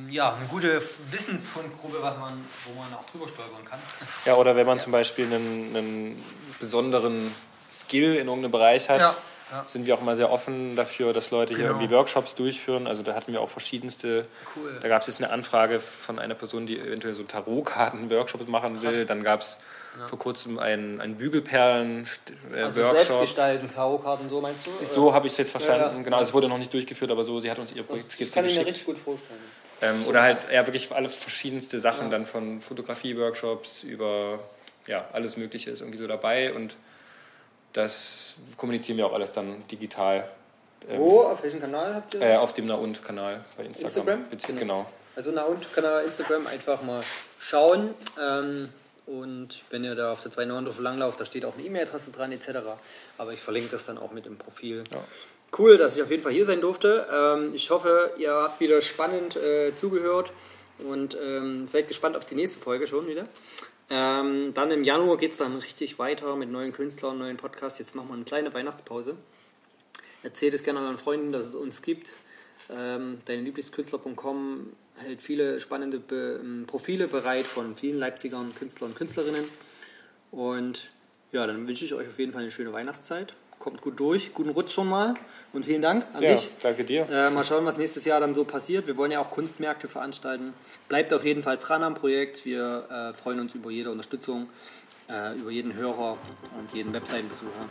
ja, 0.09 0.33
eine 0.33 0.47
gute 0.47 0.81
Wissensfundgrube, 1.11 1.97
was 2.01 2.17
man, 2.17 2.43
wo 2.65 2.73
man 2.79 2.91
auch 2.93 3.05
drüber 3.09 3.27
stolpern 3.27 3.63
kann. 3.63 3.79
Ja, 4.25 4.35
oder 4.35 4.55
wenn 4.55 4.65
man 4.65 4.77
ja. 4.79 4.83
zum 4.83 4.91
Beispiel 4.91 5.25
einen, 5.25 5.75
einen, 5.75 6.23
besonderen 6.59 7.35
Skill 7.71 8.15
in 8.15 8.27
irgendeinem 8.27 8.51
Bereich 8.51 8.87
hat, 8.89 9.01
ja. 9.01 9.15
Ja. 9.51 9.63
sind 9.67 9.85
wir 9.85 9.93
auch 9.93 10.01
immer 10.01 10.15
sehr 10.15 10.31
offen 10.31 10.75
dafür, 10.77 11.11
dass 11.11 11.31
Leute 11.31 11.53
hier 11.53 11.65
genau. 11.65 11.77
irgendwie 11.77 11.93
Workshops 11.93 12.33
durchführen. 12.33 12.87
Also 12.87 13.03
da 13.03 13.13
hatten 13.13 13.33
wir 13.33 13.41
auch 13.41 13.49
verschiedenste. 13.49 14.25
Cool. 14.55 14.79
Da 14.81 14.87
gab 14.87 15.01
es 15.01 15.07
jetzt 15.07 15.21
eine 15.21 15.31
Anfrage 15.31 15.79
von 15.81 16.17
einer 16.17 16.33
Person, 16.33 16.65
die 16.65 16.79
eventuell 16.79 17.13
so 17.13 17.23
Tarotkarten-Workshops 17.23 18.47
machen 18.47 18.81
will. 18.81 18.99
Krass. 18.99 19.07
Dann 19.07 19.23
gab 19.23 19.41
es 19.41 19.57
ja. 19.99 20.07
vor 20.07 20.17
kurzem 20.17 20.57
einen, 20.57 21.01
einen 21.01 21.15
Bügelperlen-Workshop. 21.17 22.55
Äh, 22.55 22.63
also 22.63 22.81
selbst 22.81 23.21
gestalten, 23.21 23.69
Tarotkarten, 23.71 24.29
so 24.29 24.39
meinst 24.41 24.65
du? 24.65 24.71
So 24.85 25.13
habe 25.13 25.27
ich 25.27 25.33
es 25.33 25.37
jetzt 25.37 25.51
verstanden. 25.51 25.97
Ja, 25.97 26.03
genau, 26.03 26.21
es 26.21 26.33
wurde 26.33 26.47
noch 26.47 26.57
nicht 26.57 26.73
durchgeführt, 26.73 27.11
aber 27.11 27.23
so, 27.23 27.39
sie 27.39 27.51
hat 27.51 27.59
uns 27.59 27.73
ihr 27.73 27.83
Projekt. 27.83 28.19
Das 28.19 28.31
kann 28.31 28.45
ich 28.45 28.57
mir 28.57 28.65
richtig 28.65 28.85
gut 28.85 28.97
vorstellen. 28.97 29.39
Ähm, 29.81 30.05
oder 30.07 30.21
halt 30.21 30.37
ja, 30.51 30.65
wirklich 30.65 30.91
alle 30.91 31.09
verschiedenste 31.09 31.79
Sachen, 31.79 32.09
dann 32.09 32.25
von 32.25 32.61
Fotografie-Workshops 32.61 33.83
über 33.83 34.39
ja, 34.87 35.07
alles 35.13 35.37
Mögliche 35.37 35.71
ist 35.71 35.81
irgendwie 35.81 35.97
so 35.97 36.07
dabei 36.07 36.53
und 36.53 36.75
das 37.73 38.35
kommunizieren 38.57 38.97
wir 38.97 39.07
auch 39.07 39.13
alles 39.13 39.33
dann 39.33 39.67
digital. 39.67 40.29
Ähm, 40.89 40.99
Wo? 40.99 41.23
Auf 41.23 41.43
welchem 41.43 41.59
Kanal 41.59 41.95
habt 41.95 42.13
ihr? 42.13 42.21
Äh, 42.21 42.37
auf 42.37 42.53
dem 42.53 42.67
Naund-Kanal 42.67 43.43
bei 43.57 43.65
Instagram. 43.65 44.25
Instagram? 44.31 44.57
Genau. 44.57 44.77
genau. 44.77 44.85
Also 45.15 45.31
Naund-Kanal 45.31 46.05
Instagram 46.05 46.47
einfach 46.47 46.81
mal 46.83 47.03
schauen. 47.39 47.93
Ähm, 48.21 48.69
und 49.05 49.61
wenn 49.69 49.83
ihr 49.83 49.95
da 49.95 50.11
auf 50.11 50.21
der 50.21 50.31
2.9 50.31 50.81
langlauft, 50.81 51.19
da 51.19 51.25
steht 51.25 51.45
auch 51.45 51.53
eine 51.53 51.63
E-Mail-Adresse 51.63 52.11
dran 52.11 52.31
etc. 52.31 52.49
Aber 53.17 53.33
ich 53.33 53.39
verlinke 53.39 53.69
das 53.69 53.85
dann 53.85 53.97
auch 53.97 54.11
mit 54.11 54.25
dem 54.25 54.37
Profil. 54.37 54.83
Ja. 54.91 55.03
Cool, 55.57 55.77
dass 55.77 55.95
ich 55.95 56.03
auf 56.03 56.11
jeden 56.11 56.21
Fall 56.21 56.33
hier 56.33 56.45
sein 56.45 56.59
durfte. 56.59 57.07
Ähm, 57.11 57.53
ich 57.53 57.69
hoffe, 57.69 58.13
ihr 58.17 58.33
habt 58.33 58.59
wieder 58.59 58.81
spannend 58.81 59.37
äh, 59.37 59.73
zugehört 59.73 60.31
und 60.79 61.17
ähm, 61.21 61.67
seid 61.67 61.87
gespannt 61.87 62.17
auf 62.17 62.25
die 62.25 62.35
nächste 62.35 62.59
Folge 62.59 62.87
schon 62.87 63.07
wieder. 63.07 63.27
Ähm, 63.89 64.53
dann 64.53 64.71
im 64.71 64.83
Januar 64.83 65.17
geht 65.17 65.31
es 65.31 65.37
dann 65.37 65.57
richtig 65.57 65.97
weiter 65.97 66.35
mit 66.35 66.51
neuen 66.51 66.73
Künstlern, 66.73 67.17
neuen 67.17 67.37
Podcasts. 67.37 67.79
Jetzt 67.79 67.95
machen 67.95 68.09
wir 68.09 68.15
eine 68.15 68.25
kleine 68.25 68.53
Weihnachtspause. 68.53 69.15
Erzählt 70.23 70.55
es 70.55 70.63
gerne 70.63 70.81
euren 70.81 70.97
Freunden, 70.97 71.31
dass 71.31 71.45
es 71.45 71.55
uns 71.55 71.81
gibt. 71.81 72.11
Ähm, 72.69 73.19
deine 73.25 73.43
Lieblingskünstler.com 73.43 74.73
hält 74.95 75.21
viele 75.21 75.59
spannende 75.59 75.99
Be 75.99 76.41
ähm, 76.43 76.65
Profile 76.67 77.07
bereit 77.07 77.45
von 77.45 77.75
vielen 77.75 77.99
Leipzigern, 77.99 78.53
Künstlern 78.57 78.89
und 78.89 78.97
Künstlerinnen. 78.97 79.45
Und 80.31 80.89
ja, 81.31 81.47
dann 81.47 81.65
wünsche 81.67 81.85
ich 81.85 81.93
euch 81.93 82.09
auf 82.09 82.19
jeden 82.19 82.33
Fall 82.33 82.41
eine 82.41 82.51
schöne 82.51 82.73
Weihnachtszeit. 82.73 83.33
Kommt 83.59 83.81
gut 83.81 83.99
durch, 83.99 84.33
guten 84.33 84.49
Rutsch 84.49 84.71
schon 84.71 84.89
mal 84.89 85.15
und 85.53 85.65
vielen 85.65 85.81
Dank 85.81 86.05
an 86.13 86.21
ja, 86.21 86.33
dich. 86.33 86.49
Danke 86.61 86.83
dir. 86.83 87.07
Äh, 87.09 87.29
mal 87.31 87.43
schauen, 87.43 87.65
was 87.65 87.77
nächstes 87.77 88.05
Jahr 88.05 88.19
dann 88.19 88.33
so 88.33 88.43
passiert. 88.43 88.85
Wir 88.85 88.97
wollen 88.97 89.11
ja 89.11 89.19
auch 89.19 89.31
Kunstmärkte 89.31 89.87
veranstalten. 89.87 90.53
Bleibt 90.87 91.13
auf 91.13 91.25
jeden 91.25 91.41
Fall 91.41 91.57
dran 91.57 91.81
am 91.81 91.95
Projekt. 91.95 92.45
Wir 92.45 92.85
äh, 92.89 93.13
freuen 93.13 93.39
uns 93.39 93.55
über 93.55 93.71
jede 93.71 93.91
Unterstützung, 93.91 94.49
äh, 95.09 95.35
über 95.35 95.49
jeden 95.49 95.73
Hörer 95.73 96.17
und 96.59 96.73
jeden 96.73 96.93
Webseitenbesucher. 96.93 97.69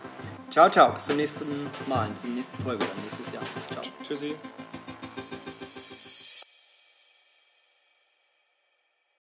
Ciao, 0.51 0.68
ciao. 0.70 0.92
Bis 0.94 1.07
zum 1.07 1.16
nächsten 1.16 1.47
Mal, 1.87 2.09
zur 2.20 2.31
nächsten 2.31 2.61
Folge 2.62 2.85
dann 2.85 3.05
nächstes 3.05 3.33
Jahr. 3.33 3.42
Ciao. 3.70 3.83
Tschüssi. 4.03 4.35